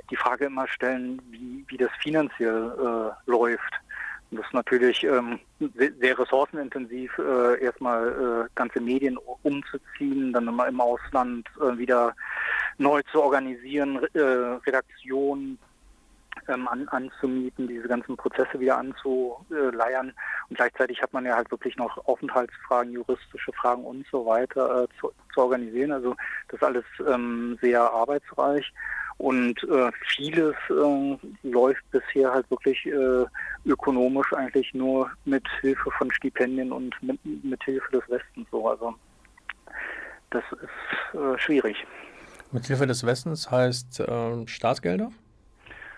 [0.10, 3.74] die Frage immer stellen, wie, wie das finanziell äh, läuft.
[4.30, 10.68] Und das ist natürlich ähm, sehr, ressourcenintensiv, äh, erstmal äh, ganze Medien umzuziehen, dann immer
[10.68, 12.14] im Ausland äh, wieder
[12.78, 15.58] neu zu organisieren, äh, Redaktionen
[16.48, 20.14] ähm, an, anzumieten, diese ganzen Prozesse wieder anzuleiern.
[20.50, 24.88] Und gleichzeitig hat man ja halt wirklich noch Aufenthaltsfragen, juristische Fragen und so weiter äh,
[25.00, 25.92] zu, zu, organisieren.
[25.92, 26.16] Also
[26.50, 28.72] das ist alles ähm, sehr arbeitsreich.
[29.18, 33.26] Und äh, vieles äh, läuft bisher halt wirklich äh,
[33.66, 38.70] ökonomisch eigentlich nur mit Hilfe von Stipendien und mit, mit Hilfe des Westens so.
[38.70, 38.94] Also
[40.30, 41.76] das ist äh, schwierig.
[42.52, 45.12] Mit Hilfe des Westens heißt ähm, Staatsgelder?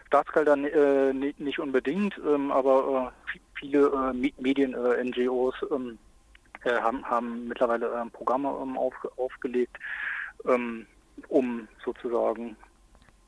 [0.09, 5.97] Staatsgelder äh, nicht unbedingt, ähm, aber äh, viele Medien, NGOs ähm,
[6.65, 9.77] haben, haben mittlerweile Programme ähm, auf, aufgelegt,
[10.45, 10.85] ähm,
[11.27, 12.55] um sozusagen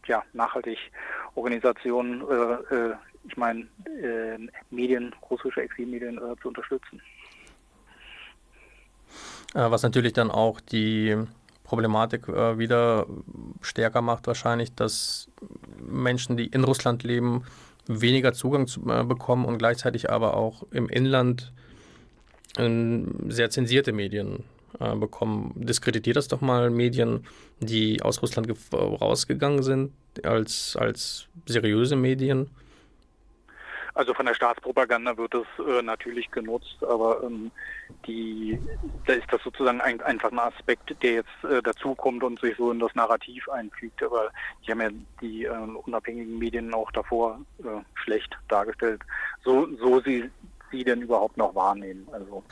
[0.07, 0.77] ja, nachhaltig
[1.35, 4.37] Organisationen, äh, äh, ich meine äh,
[4.69, 7.01] Medien, russische Exilmedien äh, zu unterstützen.
[9.53, 11.17] Äh, was natürlich dann auch die
[11.71, 13.05] Problematik äh, wieder
[13.61, 15.29] stärker macht, wahrscheinlich, dass
[15.79, 17.43] Menschen, die in Russland leben,
[17.87, 21.53] weniger Zugang zu, bekommen und gleichzeitig aber auch im Inland
[22.57, 24.43] sehr zensierte Medien
[24.81, 25.53] äh, bekommen.
[25.55, 27.23] Diskreditiert das doch mal Medien,
[27.61, 32.49] die aus Russland rausgegangen sind, als, als seriöse Medien?
[33.93, 37.51] Also von der Staatspropaganda wird es äh, natürlich genutzt, aber ähm,
[38.07, 38.59] die,
[39.05, 42.71] da ist das sozusagen ein, einfach ein Aspekt, der jetzt äh, dazukommt und sich so
[42.71, 44.01] in das Narrativ einfügt.
[44.03, 44.29] Aber
[44.65, 44.89] die haben ja
[45.21, 49.01] die äh, unabhängigen Medien auch davor äh, schlecht dargestellt,
[49.43, 50.29] so, so sie
[50.71, 52.07] sie denn überhaupt noch wahrnehmen.
[52.11, 52.43] Also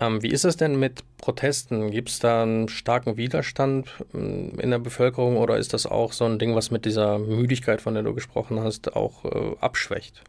[0.00, 1.90] ähm, wie ist es denn mit Protesten?
[1.90, 6.24] Gibt es da einen starken Widerstand ähm, in der Bevölkerung oder ist das auch so
[6.24, 10.22] ein Ding, was mit dieser Müdigkeit, von der du gesprochen hast, auch äh, abschwächt?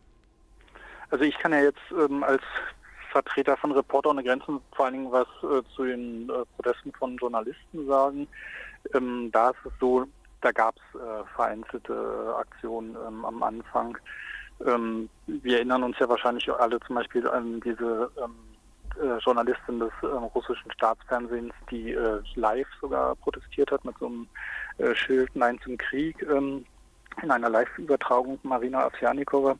[1.10, 2.42] Also ich kann ja jetzt ähm, als
[3.12, 7.18] Vertreter von Reporter ohne Grenzen vor allen Dingen was äh, zu den äh, Protesten von
[7.18, 8.28] Journalisten sagen.
[8.94, 10.06] Ähm, da ist es so,
[10.42, 13.98] da gab es äh, vereinzelte Aktionen ähm, am Anfang.
[14.66, 18.36] Ähm, wir erinnern uns ja wahrscheinlich alle zum Beispiel an diese ähm,
[19.02, 24.28] äh, Journalistin des äh, russischen Staatsfernsehens, die äh, live sogar protestiert hat mit so einem
[24.78, 26.66] äh, Schild Nein zum Krieg ähm,
[27.22, 29.58] in einer Live-Übertragung Marina Afsjanikova.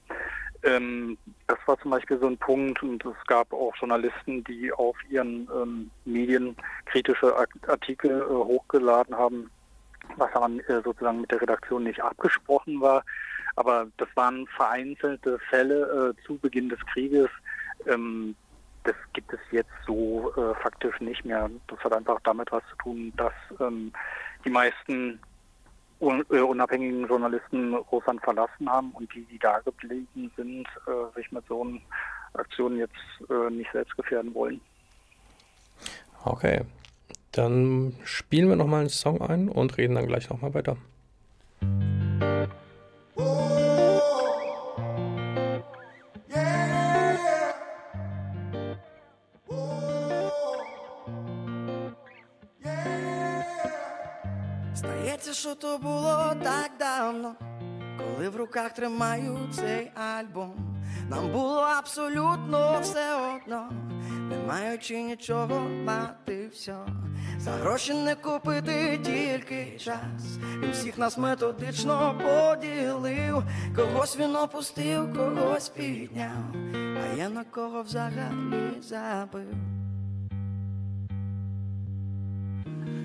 [0.66, 4.98] Ähm, das war zum Beispiel so ein Punkt und es gab auch Journalisten, die auf
[5.10, 7.36] ihren ähm, Medien kritische
[7.68, 9.52] Artikel äh, hochgeladen haben,
[10.18, 13.04] was aber äh, sozusagen mit der Redaktion nicht abgesprochen war.
[13.56, 17.30] Aber das waren vereinzelte Fälle äh, zu Beginn des Krieges.
[17.88, 18.36] Ähm,
[18.84, 21.50] das gibt es jetzt so äh, faktisch nicht mehr.
[21.68, 23.94] Das hat einfach damit was zu tun, dass ähm,
[24.44, 25.20] die meisten
[26.00, 31.64] unabhängigen Journalisten Russland verlassen haben und die, die da geblieben sind, äh, sich mit so
[31.64, 31.80] einer
[32.34, 32.94] Aktion jetzt
[33.30, 34.60] äh, nicht selbst gefährden wollen.
[36.24, 36.62] Okay,
[37.32, 40.78] dann spielen wir nochmal einen Song ein und reden dann gleich nochmal weiter.
[55.46, 57.36] Що то було так давно,
[57.98, 60.54] коли в руках тримаю цей альбом,
[61.10, 63.70] нам було абсолютно все одно,
[64.30, 66.76] не маючи нічого мати все.
[67.38, 70.38] За гроші не купити тільки час.
[70.60, 73.44] Він всіх нас методично поділив,
[73.76, 79.54] когось він опустив, когось підняв, а я на кого взагалі забив.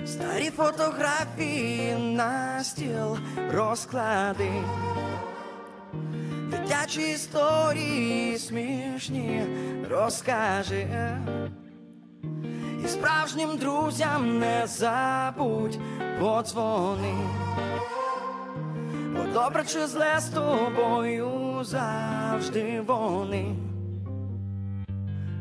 [0.07, 3.19] Старі фотографії на стіл
[3.53, 4.51] розклади,
[6.51, 9.45] дитячі історії смішні
[9.91, 10.87] розкажи,
[12.85, 15.79] і справжнім друзям не забудь
[16.21, 17.15] подзвони,
[19.17, 21.31] бо добре чи зле з тобою
[21.63, 23.57] завжди вони,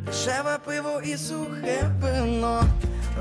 [0.06, 2.64] дешеве пиво і сухе вино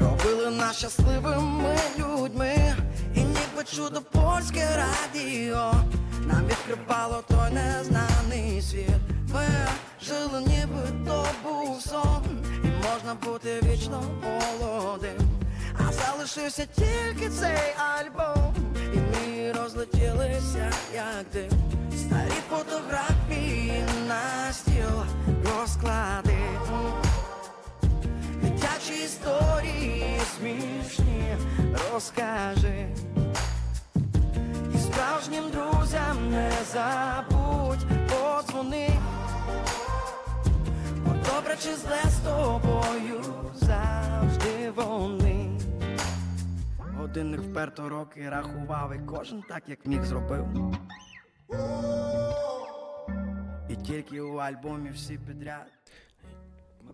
[0.00, 2.74] робили нас щасливими людьми,
[3.14, 5.72] і ніби чудо польське радіо.
[6.26, 9.00] Нам відкривало той незнаний світ.
[9.34, 9.46] Ми
[10.02, 12.22] жили, ніби то був сон,
[12.64, 15.16] і можна бути вічно молодим.
[15.78, 18.54] А залишився тільки цей альбом,
[18.94, 21.50] і ми розлетілися, як дим.
[21.98, 25.04] Старі фотографії на стіл
[25.44, 26.38] розклади
[28.59, 31.37] дитячі історії смішні
[31.92, 32.87] розкажи,
[34.75, 38.88] і справжнім друзям не забудь подзвони,
[41.04, 43.21] бо добре чи зле з тобою
[43.54, 45.59] завжди вони.
[46.79, 50.46] Годинник вперто роки рахував, і кожен так, як міг зробив.
[53.69, 55.67] І тільки у альбомі всі підряд.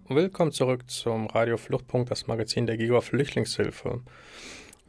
[0.08, 4.02] Willkommen zurück zum Radio Fluchtpunkt, das Magazin der Giga Flüchtlingshilfe.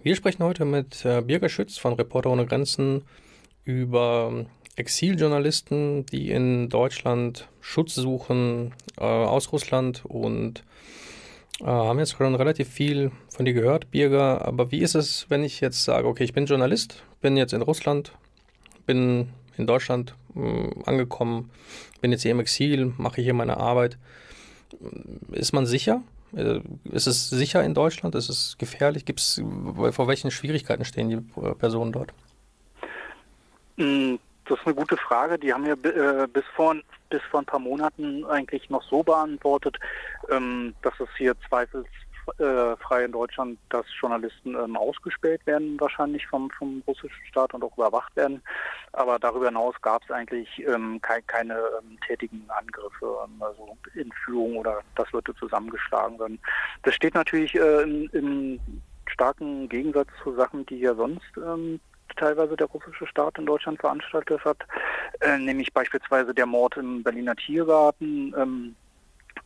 [0.03, 3.05] Wir sprechen heute mit äh, Birger Schütz von Reporter ohne Grenzen
[3.63, 4.45] über
[4.75, 10.65] Exiljournalisten, die in Deutschland Schutz suchen äh, aus Russland und
[11.61, 14.43] äh, haben jetzt schon relativ viel von dir gehört, Birger.
[14.43, 17.61] Aber wie ist es, wenn ich jetzt sage, okay, ich bin Journalist, bin jetzt in
[17.61, 18.11] Russland,
[18.85, 21.51] bin in Deutschland mh, angekommen,
[22.01, 23.97] bin jetzt hier im Exil, mache hier meine Arbeit.
[25.31, 26.01] Ist man sicher?
[26.35, 26.59] Äh,
[26.91, 28.15] ist es sicher in Deutschland?
[28.15, 29.05] Ist es gefährlich?
[29.05, 29.41] Gibt's,
[29.91, 31.17] vor welchen Schwierigkeiten stehen die
[31.55, 32.13] Personen dort?
[33.77, 34.15] Mm,
[34.45, 35.37] das ist eine gute Frage.
[35.39, 36.75] Die haben wir äh, bis, vor,
[37.09, 39.77] bis vor ein paar Monaten eigentlich noch so beantwortet,
[40.29, 41.35] ähm, dass es hier
[42.25, 47.77] zweifelsfrei in Deutschland, dass Journalisten ähm, ausgespäht werden, wahrscheinlich vom, vom russischen Staat und auch
[47.77, 48.41] überwacht werden.
[48.93, 54.57] Aber darüber hinaus gab es eigentlich ähm, ke keine ähm, tätigen Angriffe, ähm, also Entführung
[54.57, 56.39] oder dass Leute zusammengeschlagen werden.
[56.83, 61.79] Das steht natürlich äh, in, in starken Gegensatz zu Sachen, die ja sonst ähm,
[62.15, 64.57] teilweise der russische Staat in Deutschland veranstaltet hat,
[65.21, 68.75] äh, nämlich beispielsweise der Mord im Berliner Tiergarten ähm,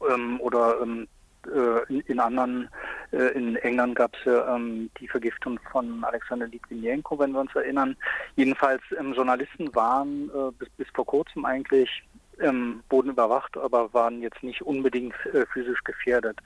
[0.10, 1.08] ähm, oder ähm,
[1.48, 2.70] äh, in, anderen,
[3.12, 7.56] äh, in England gab es ja ähm, die Vergiftung von Alexander Litvinenko, wenn wir uns
[7.56, 7.96] erinnern.
[8.36, 12.04] Jedenfalls ähm, Journalisten waren äh, bis, bis vor kurzem eigentlich
[12.40, 15.14] ähm, überwacht, aber waren jetzt nicht unbedingt
[15.52, 16.40] physisch gefährdet.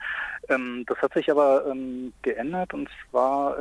[0.48, 1.72] Ähm, das hat sich aber
[2.22, 3.56] geändert und zwar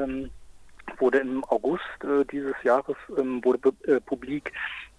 [1.00, 4.52] wurde im August äh, dieses Jahres ähm, wurde äh, publik,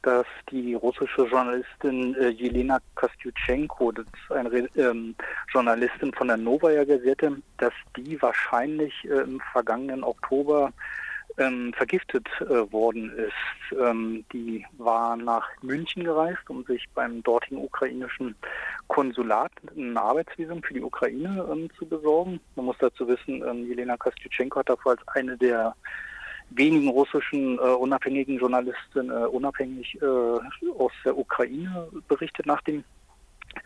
[0.03, 5.15] dass die russische Journalistin äh, Jelena Kostyuchenko, das ist eine ähm,
[5.53, 10.73] Journalistin von der Novaya Gazette, dass die wahrscheinlich äh, im vergangenen Oktober
[11.39, 13.79] ähm, vergiftet äh, worden ist.
[13.79, 18.37] Ähm, die war nach München gereist, um sich beim dortigen ukrainischen
[18.89, 22.41] Konsulat ein Arbeitsvisum für die Ukraine ähm, zu besorgen.
[22.57, 25.75] Man muss dazu wissen, ähm, Jelena Kostyuchenko hat davor als eine der
[26.51, 32.85] wenigen russischen äh, unabhängigen Journalisten äh, unabhängig äh, aus der Ukraine berichtet nach dem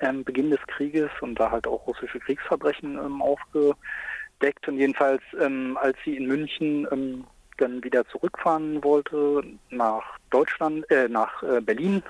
[0.01, 4.69] ähm, Beginn des Krieges und da halt auch russische Kriegsverbrechen ähm, aufgedeckt.
[4.69, 7.25] Und jedenfalls, ähm, als sie in München ähm,
[7.57, 12.03] dann wieder zurückfahren wollte nach Deutschland, äh, nach äh, Berlin,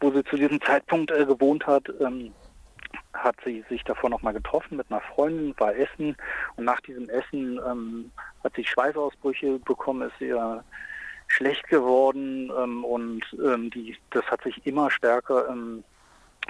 [0.00, 2.32] wo sie zu diesem Zeitpunkt äh, gewohnt hat, ähm,
[3.14, 6.16] hat sie sich davor nochmal getroffen mit einer Freundin, war essen
[6.56, 8.10] und nach diesem Essen ähm,
[8.42, 10.62] hat sie Schweißausbrüche bekommen, ist ihr
[11.28, 15.82] schlecht geworden ähm, und ähm, die, das hat sich immer stärker ähm,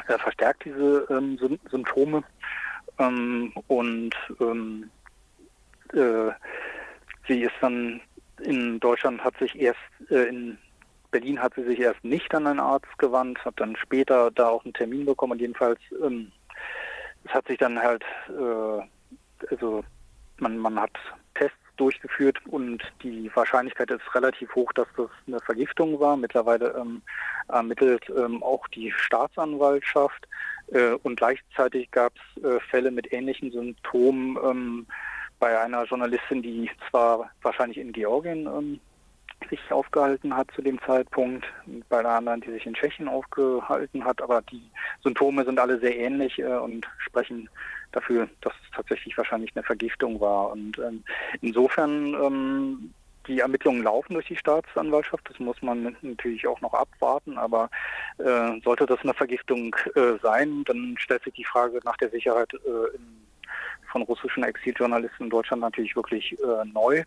[0.09, 1.39] äh, verstärkt, diese ähm,
[1.71, 2.25] Symptome.
[2.99, 4.15] Ähm, und
[5.93, 6.31] äh,
[7.27, 8.01] sie ist dann
[8.41, 9.79] in Deutschland hat sich erst
[10.11, 10.59] äh, in
[11.11, 14.65] Berlin hat sie sich erst nicht an einen Arzt gewandt, hat dann später da auch
[14.65, 16.33] einen Termin bekommen und jedenfalls ähm,
[17.25, 18.83] es hat sich dann halt äh,
[19.51, 19.85] also
[20.39, 20.93] man man hat
[21.35, 26.17] Tests durchgeführt und die Wahrscheinlichkeit ist relativ hoch, dass das eine Vergiftung war.
[26.17, 27.03] Mittlerweile ähm,
[27.49, 30.29] ermittelt ähm, auch die Staatsanwaltschaft
[30.69, 34.87] äh, und gleichzeitig gab es äh, Fälle mit ähnlichen Symptomen ähm,
[35.41, 38.81] bei einer Journalistin, die zwar wahrscheinlich in Georgien ähm,
[39.49, 41.47] sich aufgehalten hat zu dem Zeitpunkt,
[41.89, 44.71] bei einer anderen, die sich in Tschechien aufgehalten hat, aber die
[45.03, 47.49] Symptome sind alle sehr ähnlich äh, und sprechen
[47.93, 50.51] dafür, dass es tatsächlich wahrscheinlich eine Vergiftung war.
[50.51, 51.05] Und ähm,
[51.41, 52.95] insofern ähm,
[53.27, 57.71] die Ermittlungen laufen durch die Staatsanwaltschaft, das muss man natürlich auch noch abwarten, aber
[58.19, 62.53] äh, sollte das eine Vergiftung äh, sein, dann stellt sich die Frage nach der Sicherheit
[62.53, 63.25] äh, in
[63.95, 67.05] von russischen Exiljournalisten in Deutschland natürlich wirklich äh, neu.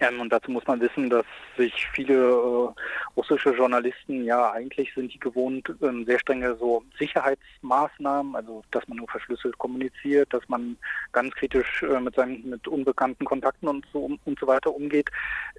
[0.00, 1.26] Ähm, und dazu muss man wissen, dass
[1.56, 2.68] sich viele äh,
[3.16, 8.98] russische Journalisten ja eigentlich sind die gewohnt, ähm, sehr strenge so Sicherheitsmaßnahmen, also dass man
[8.98, 10.78] nur verschlüsselt kommuniziert, dass man
[11.12, 15.10] ganz kritisch äh, mit seinen mit unbekannten Kontakten und so und so weiter umgeht.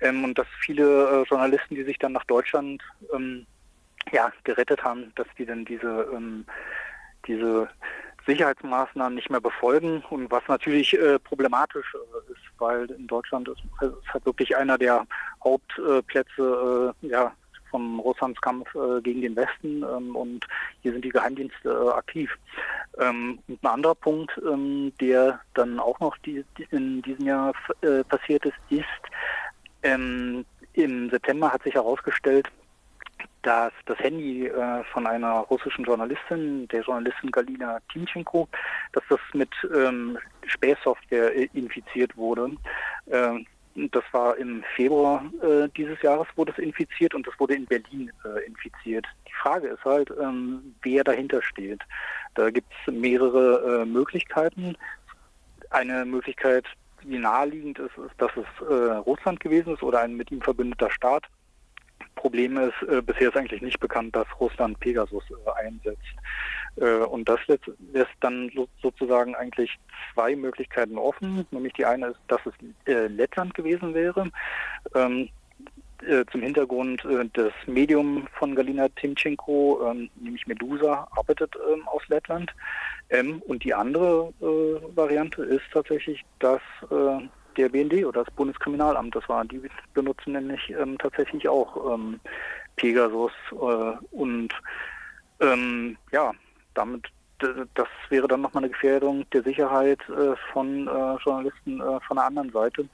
[0.01, 2.81] Ähm, und dass viele äh, Journalisten, die sich dann nach Deutschland
[3.13, 3.45] ähm,
[4.11, 6.45] ja gerettet haben, dass die dann diese ähm,
[7.27, 7.69] diese
[8.25, 13.61] Sicherheitsmaßnahmen nicht mehr befolgen und was natürlich äh, problematisch äh, ist, weil in Deutschland ist,
[13.81, 15.05] ist halt wirklich einer der
[15.43, 17.33] Hauptplätze äh, ja,
[17.71, 20.45] von Russlands Kampf äh, gegen den Westen ähm, und
[20.81, 22.29] hier sind die Geheimdienste äh, aktiv.
[22.99, 27.53] Ähm, und ein anderer Punkt, ähm, der dann auch noch die, die in diesem Jahr
[27.81, 28.85] äh, passiert ist, ist,
[29.83, 32.47] ähm, im September hat sich herausgestellt,
[33.41, 38.47] dass das Handy äh, von einer russischen Journalistin, der Journalistin Galina Timchenko,
[38.93, 42.51] dass das mit ähm, Spähsoftware äh, infiziert wurde.
[43.07, 43.43] Äh,
[43.75, 48.11] das war im Februar äh, dieses Jahres wurde es infiziert und das wurde in Berlin
[48.25, 49.05] äh, infiziert.
[49.27, 51.81] Die Frage ist halt, ähm, wer dahinter steht.
[52.35, 54.75] Da gibt es mehrere äh, Möglichkeiten.
[55.69, 56.65] Eine Möglichkeit
[57.03, 60.91] wie naheliegend ist, ist, dass es äh, Russland gewesen ist oder ein mit ihm verbündeter
[60.91, 61.25] Staat.
[62.21, 66.13] Problem ist, äh, bisher ist eigentlich nicht bekannt, dass Russland Pegasus äh, einsetzt.
[66.75, 69.79] Äh, und das lässt, lässt dann so, sozusagen eigentlich
[70.13, 71.47] zwei Möglichkeiten offen.
[71.49, 72.53] Nämlich die eine ist, dass es
[72.85, 74.29] äh, Lettland gewesen wäre.
[74.93, 75.29] Ähm,
[76.07, 77.03] äh, zum Hintergrund
[77.33, 82.53] das Medium von Galina Timchenko, ähm, nämlich Medusa, arbeitet ähm, aus Lettland.
[83.09, 84.31] Ähm, und die andere
[84.95, 86.61] Variante ist tatsächlich, dass
[87.57, 89.45] der BND oder das Bundeskriminalamt das war.
[89.45, 89.61] Die
[89.93, 92.19] benutzen nämlich ähm, tatsächlich auch ähm,
[92.75, 94.49] Pegasus äh, und
[95.39, 96.31] ähm, ja,
[96.73, 97.05] damit
[97.73, 102.25] das wäre dann nochmal eine Gefährdung der Sicherheit äh, von äh, Journalisten äh, von der
[102.25, 102.87] anderen Seite,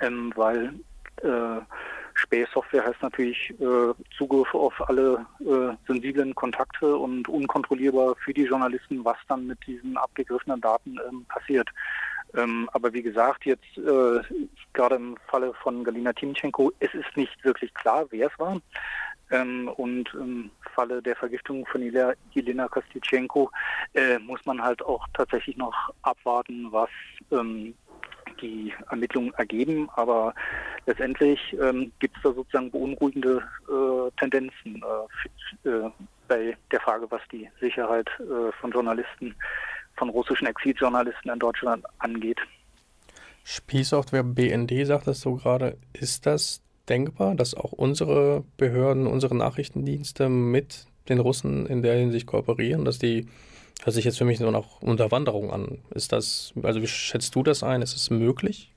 [0.00, 0.74] ähm, weil
[1.22, 1.60] äh,
[2.14, 9.04] Spähsoftware heißt natürlich äh, Zugriff auf alle äh, sensiblen Kontakte und unkontrollierbar für die Journalisten,
[9.04, 11.68] was dann mit diesen abgegriffenen Daten ähm, passiert.
[12.36, 14.20] Ähm, aber wie gesagt, jetzt äh,
[14.72, 18.60] gerade im Falle von Galina Timchenko, es ist nicht wirklich klar, wer es war.
[19.30, 23.50] Ähm, und im Falle der Vergiftung von Jelena Kostitschenko
[23.94, 26.88] äh, muss man halt auch tatsächlich noch abwarten, was
[27.30, 27.74] ähm,
[28.40, 29.90] die Ermittlungen ergeben.
[29.96, 30.34] Aber
[30.86, 34.82] letztendlich ähm, gibt es da sozusagen beunruhigende äh, Tendenzen
[35.64, 35.90] äh, äh,
[36.26, 39.34] bei der Frage, was die Sicherheit äh, von Journalisten
[39.98, 42.38] von russischen Exiljournalisten in Deutschland angeht.
[43.44, 50.86] Spielsoftware BND, sagtest du gerade, ist das denkbar, dass auch unsere Behörden, unsere Nachrichtendienste mit
[51.08, 53.26] den Russen in der Hinsicht kooperieren, dass die,
[53.82, 55.78] hört sich jetzt für mich nur noch Unterwanderung an.
[55.90, 57.82] Ist das, also wie schätzt du das ein?
[57.82, 58.72] Ist es möglich?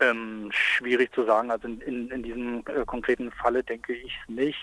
[0.00, 1.50] Ähm, schwierig zu sagen.
[1.50, 4.58] Also in, in, in diesem äh, konkreten Falle denke ich nicht.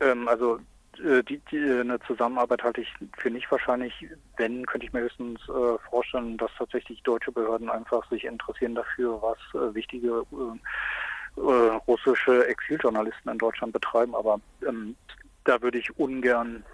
[0.00, 0.58] Ähm, also
[0.98, 4.06] die, die, äh, eine Zusammenarbeit halte ich für nicht wahrscheinlich.
[4.36, 9.20] Wenn, könnte ich mir höchstens äh, vorstellen, dass tatsächlich deutsche Behörden einfach sich interessieren dafür,
[9.22, 14.14] was äh, wichtige äh, äh, russische Exiljournalisten in Deutschland betreiben.
[14.14, 14.96] Aber ähm,
[15.44, 16.64] da würde ich ungern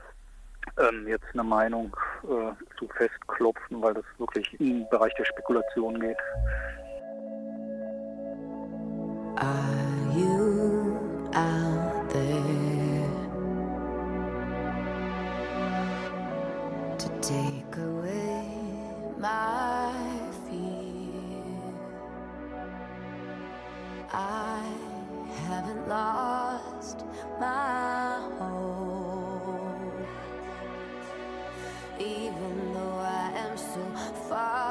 [0.78, 6.18] ähm, jetzt eine Meinung zu festklopfen, weil das wirklich im Bereich der Spekulation geht.
[9.36, 10.98] Are you
[11.34, 11.69] out
[19.20, 19.92] my
[20.48, 21.44] fear.
[24.12, 24.62] I
[25.44, 27.04] haven't lost
[27.38, 30.08] my hope,
[31.98, 33.84] even though I am so
[34.28, 34.69] far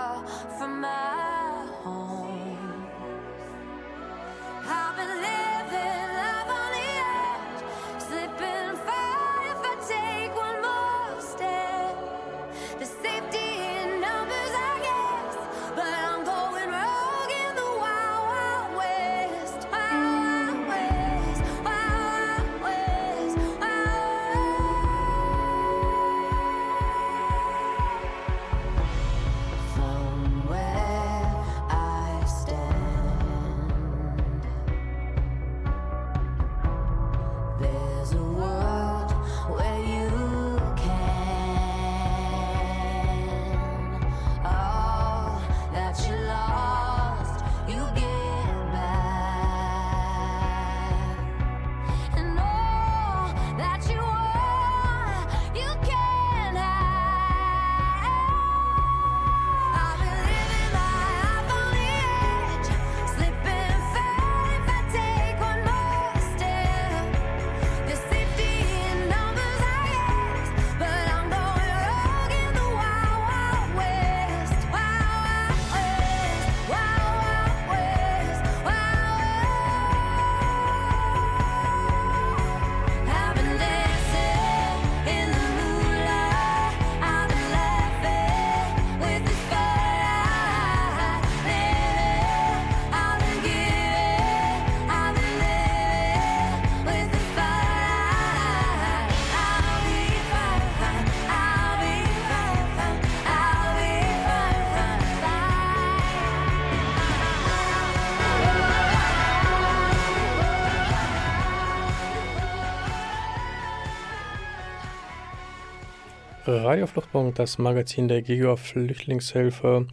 [116.52, 119.86] Radio Fluchtpunkt, das Magazin der Giga Flüchtlingshilfe.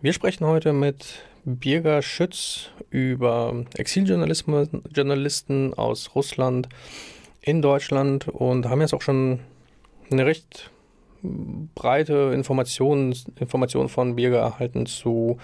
[0.00, 6.68] Wir sprechen heute mit Birger Schütz über Exiljournalisten aus Russland
[7.40, 9.40] in Deutschland und haben jetzt auch schon
[10.12, 10.70] eine recht
[11.22, 15.38] breite Informationen, Informationen von Birger erhalten zu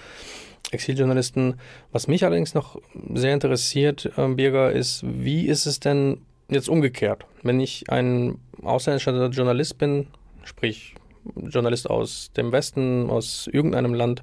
[0.71, 1.59] Exiljournalisten.
[1.91, 2.81] Was mich allerdings noch
[3.15, 6.19] sehr interessiert, äh, Birger, ist, wie ist es denn
[6.49, 7.27] jetzt umgekehrt?
[7.43, 10.07] Wenn ich ein ausländischer Journalist bin,
[10.47, 10.95] sprich
[11.35, 14.23] Journalist aus dem Westen, aus irgendeinem Land,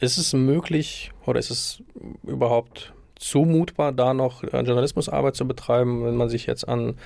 [0.00, 1.82] ist es möglich oder ist es
[2.22, 6.96] überhaupt zumutbar, da noch äh, Journalismusarbeit zu betreiben, wenn man sich jetzt an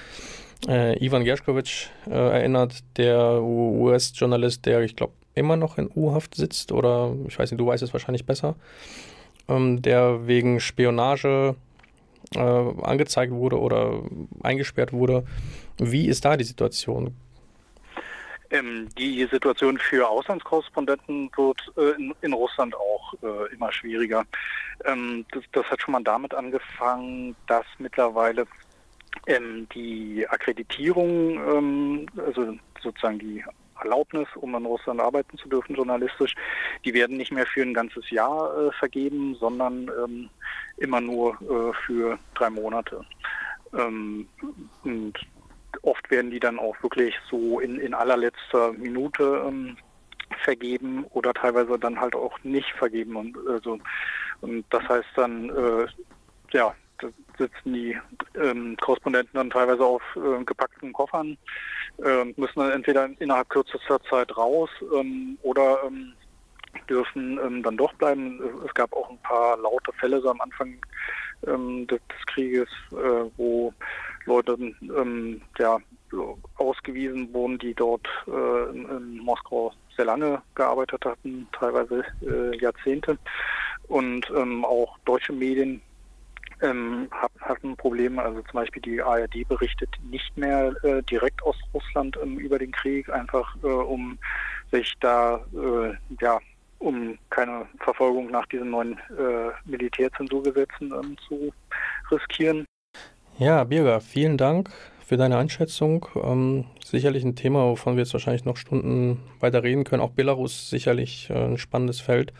[0.66, 6.72] äh, Ivan Gershkovich äh, erinnert, der US-Journalist, der ich glaube immer noch in U-Haft sitzt
[6.72, 8.56] oder ich weiß nicht, du weißt es wahrscheinlich besser,
[9.48, 11.54] ähm, der wegen Spionage
[12.34, 14.02] äh, angezeigt wurde oder
[14.42, 15.24] eingesperrt wurde.
[15.78, 17.14] Wie ist da die Situation?
[18.50, 24.24] Ähm, die Situation für Auslandskorrespondenten wird äh, in, in, Russland auch äh, immer schwieriger.
[24.84, 28.46] Ähm, das, das, hat schon mal damit angefangen, dass mittlerweile
[29.26, 33.44] ähm, die Akkreditierung, ähm, also sozusagen die
[33.82, 36.34] Erlaubnis, um in Russland arbeiten zu dürfen, journalistisch,
[36.84, 40.30] die werden nicht mehr für ein ganzes Jahr äh, vergeben, sondern ähm,
[40.78, 43.04] immer nur äh, für drei Monate.
[43.76, 44.26] Ähm,
[44.84, 45.18] und
[45.82, 49.76] oft werden die dann auch wirklich so in, in allerletzter Minute ähm,
[50.44, 53.16] vergeben oder teilweise dann halt auch nicht vergeben.
[53.16, 53.78] Und, also,
[54.40, 55.86] und das heißt dann, äh,
[56.52, 57.08] ja, da
[57.38, 57.96] sitzen die
[58.34, 61.38] ähm, Korrespondenten dann teilweise auf äh, gepackten Koffern,
[62.04, 66.12] äh, müssen dann entweder innerhalb kürzester Zeit raus ähm, oder ähm,
[66.88, 68.40] dürfen ähm, dann doch bleiben.
[68.66, 70.78] Es gab auch ein paar laute Fälle so am Anfang
[71.46, 73.72] ähm, des, Krieges, äh, wo
[74.28, 75.78] Leute ähm, ja,
[76.56, 83.18] ausgewiesen wurden, die dort äh, in, Moskau sehr lange gearbeitet hatten, teilweise äh, Jahrzehnte.
[83.88, 85.82] Und ähm, auch deutsche Medien
[86.60, 87.08] ähm,
[87.40, 88.22] hatten Probleme.
[88.22, 92.72] Also zum Beispiel die ARD berichtet nicht mehr äh, direkt aus Russland ähm, über den
[92.72, 94.18] Krieg, einfach äh, um
[94.70, 96.38] sich da äh, ja
[96.78, 101.52] um keine Verfolgung nach diesen neuen äh, Militärzensurgesetzen ähm, zu
[102.10, 102.64] riskieren.
[103.38, 104.70] Ja, Birger, vielen Dank
[105.06, 106.08] für deine Einschätzung.
[106.16, 110.02] Ähm, sicherlich ein Thema, wovon wir jetzt wahrscheinlich noch Stunden weiter reden können.
[110.02, 112.32] Auch Belarus sicherlich äh, ein spannendes Feld.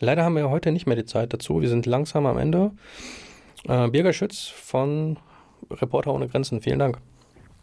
[0.00, 1.62] Leider haben wir heute nicht mehr die Zeit dazu.
[1.62, 2.72] Wir sind langsam am Ende.
[3.66, 5.18] Äh, Birger Schütz von
[5.70, 6.98] Reporter ohne Grenzen, vielen Dank.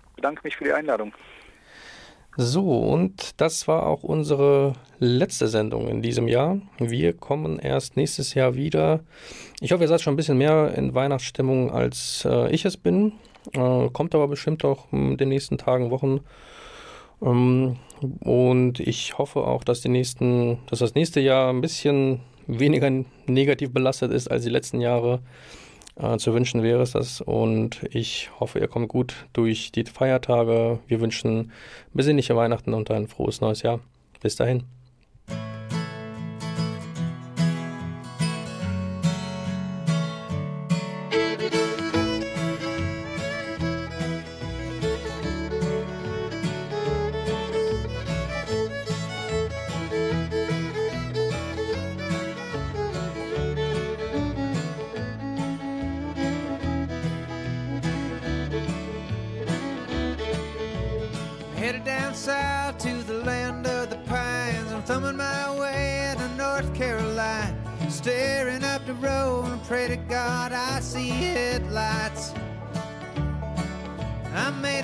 [0.09, 1.13] Ich bedanke mich für die Einladung.
[2.37, 6.59] So, und das war auch unsere letzte Sendung in diesem Jahr.
[6.79, 9.01] Wir kommen erst nächstes Jahr wieder.
[9.59, 13.13] Ich hoffe, ihr seid schon ein bisschen mehr in Weihnachtsstimmung, als äh, ich es bin.
[13.51, 16.21] Äh, kommt aber bestimmt auch in den nächsten Tagen, Wochen.
[17.21, 17.75] Ähm,
[18.21, 22.89] und ich hoffe auch, dass, die nächsten, dass das nächste Jahr ein bisschen weniger
[23.27, 25.19] negativ belastet ist als die letzten Jahre.
[25.95, 27.21] Äh, zu wünschen wäre es das.
[27.21, 30.79] Und ich hoffe, ihr kommt gut durch die Feiertage.
[30.87, 31.51] Wir wünschen
[31.93, 33.79] besinnliche Weihnachten und ein frohes neues Jahr.
[34.21, 34.63] Bis dahin.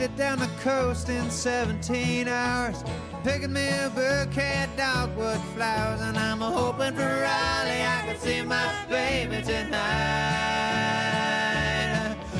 [0.05, 2.83] Down the coast in 17 hours.
[3.23, 8.43] Picking me a bouquet of dogwood flowers, and I'm hoping for Raleigh I can see
[8.43, 9.77] my baby tonight.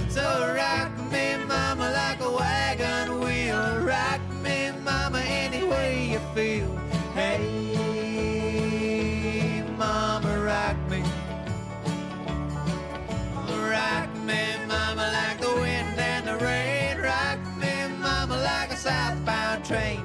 [0.09, 0.96] So rock
[19.67, 19.96] train.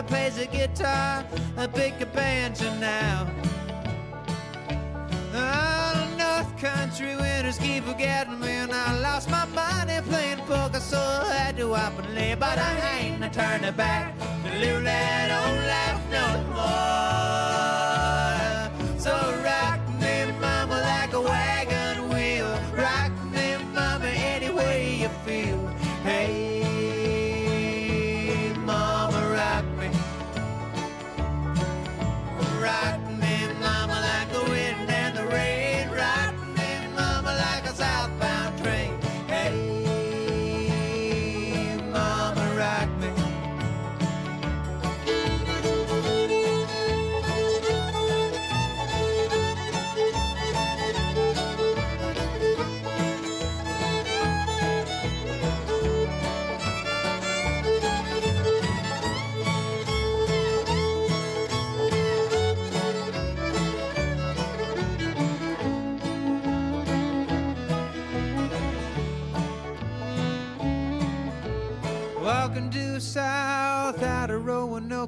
[0.00, 1.26] that plays a guitar,
[1.58, 3.28] a big banjo now.
[5.34, 10.98] Oh, North Country winters keep forgetting me, and I lost my money playing poker, so
[10.98, 12.34] I had to up and lay.
[12.34, 16.70] But I ain't gonna turn it back to live that old life no more.
[18.98, 19.12] So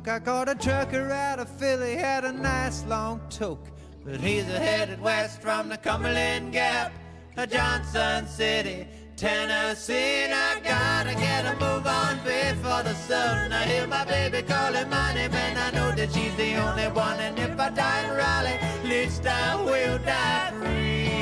[0.03, 0.15] smoke.
[0.15, 3.69] I caught a trucker out of Philly, had a nice long toke.
[4.05, 6.93] But he's headed west from the Cumberland Gap
[7.37, 8.87] to Johnson City,
[9.17, 10.25] Tennessee.
[10.25, 13.53] And I gotta get a move on before the sun.
[13.53, 17.21] I hear my baby calling my name, and I know that she's the only one.
[17.21, 21.13] And if I die in Raleigh, least I will die free.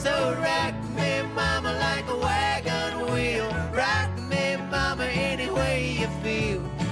[0.00, 2.47] So rack me, mama, like a wagon.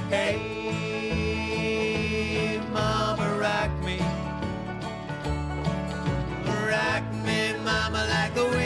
[0.09, 0.39] Hey,
[2.73, 3.99] mama, rock me.
[6.71, 8.66] Rock me, mama, like the wind.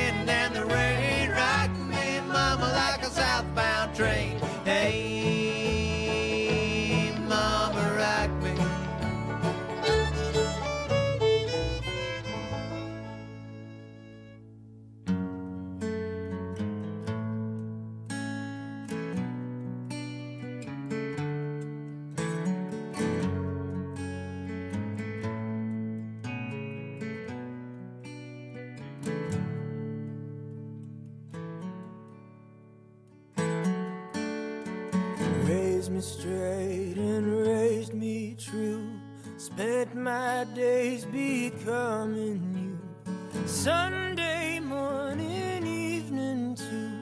[36.00, 38.88] me straight and raised me true.
[39.36, 43.46] Spent my days becoming you.
[43.46, 46.92] Sunday morning, evening too.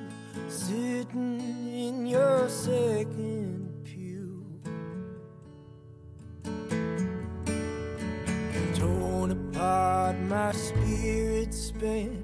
[0.48, 1.40] Sitting
[1.72, 4.44] in your second pew.
[8.74, 12.17] Torn apart, my spirit spent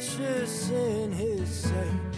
[0.00, 2.09] precious in his sight.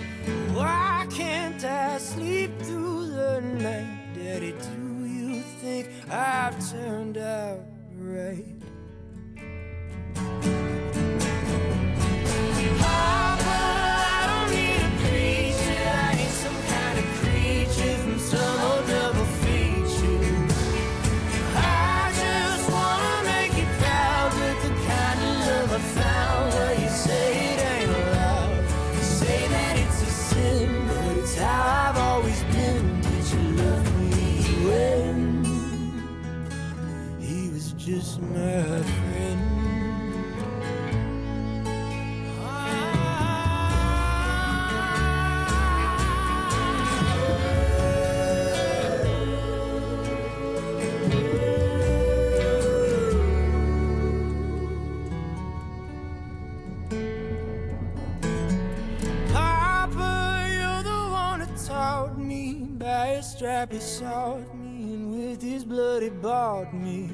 [63.71, 67.11] He sought me, and with his blood he bought me.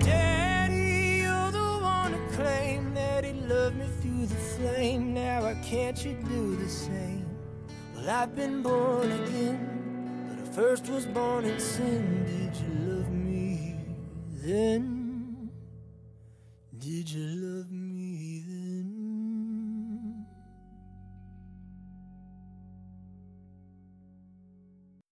[0.00, 5.14] Daddy, you're the one to claim that he loved me through the flame.
[5.14, 7.24] Now why can't you do the same?
[7.94, 12.24] Well, I've been born again, but I first was born in sin.
[12.26, 13.76] Did you love me
[14.44, 14.95] then?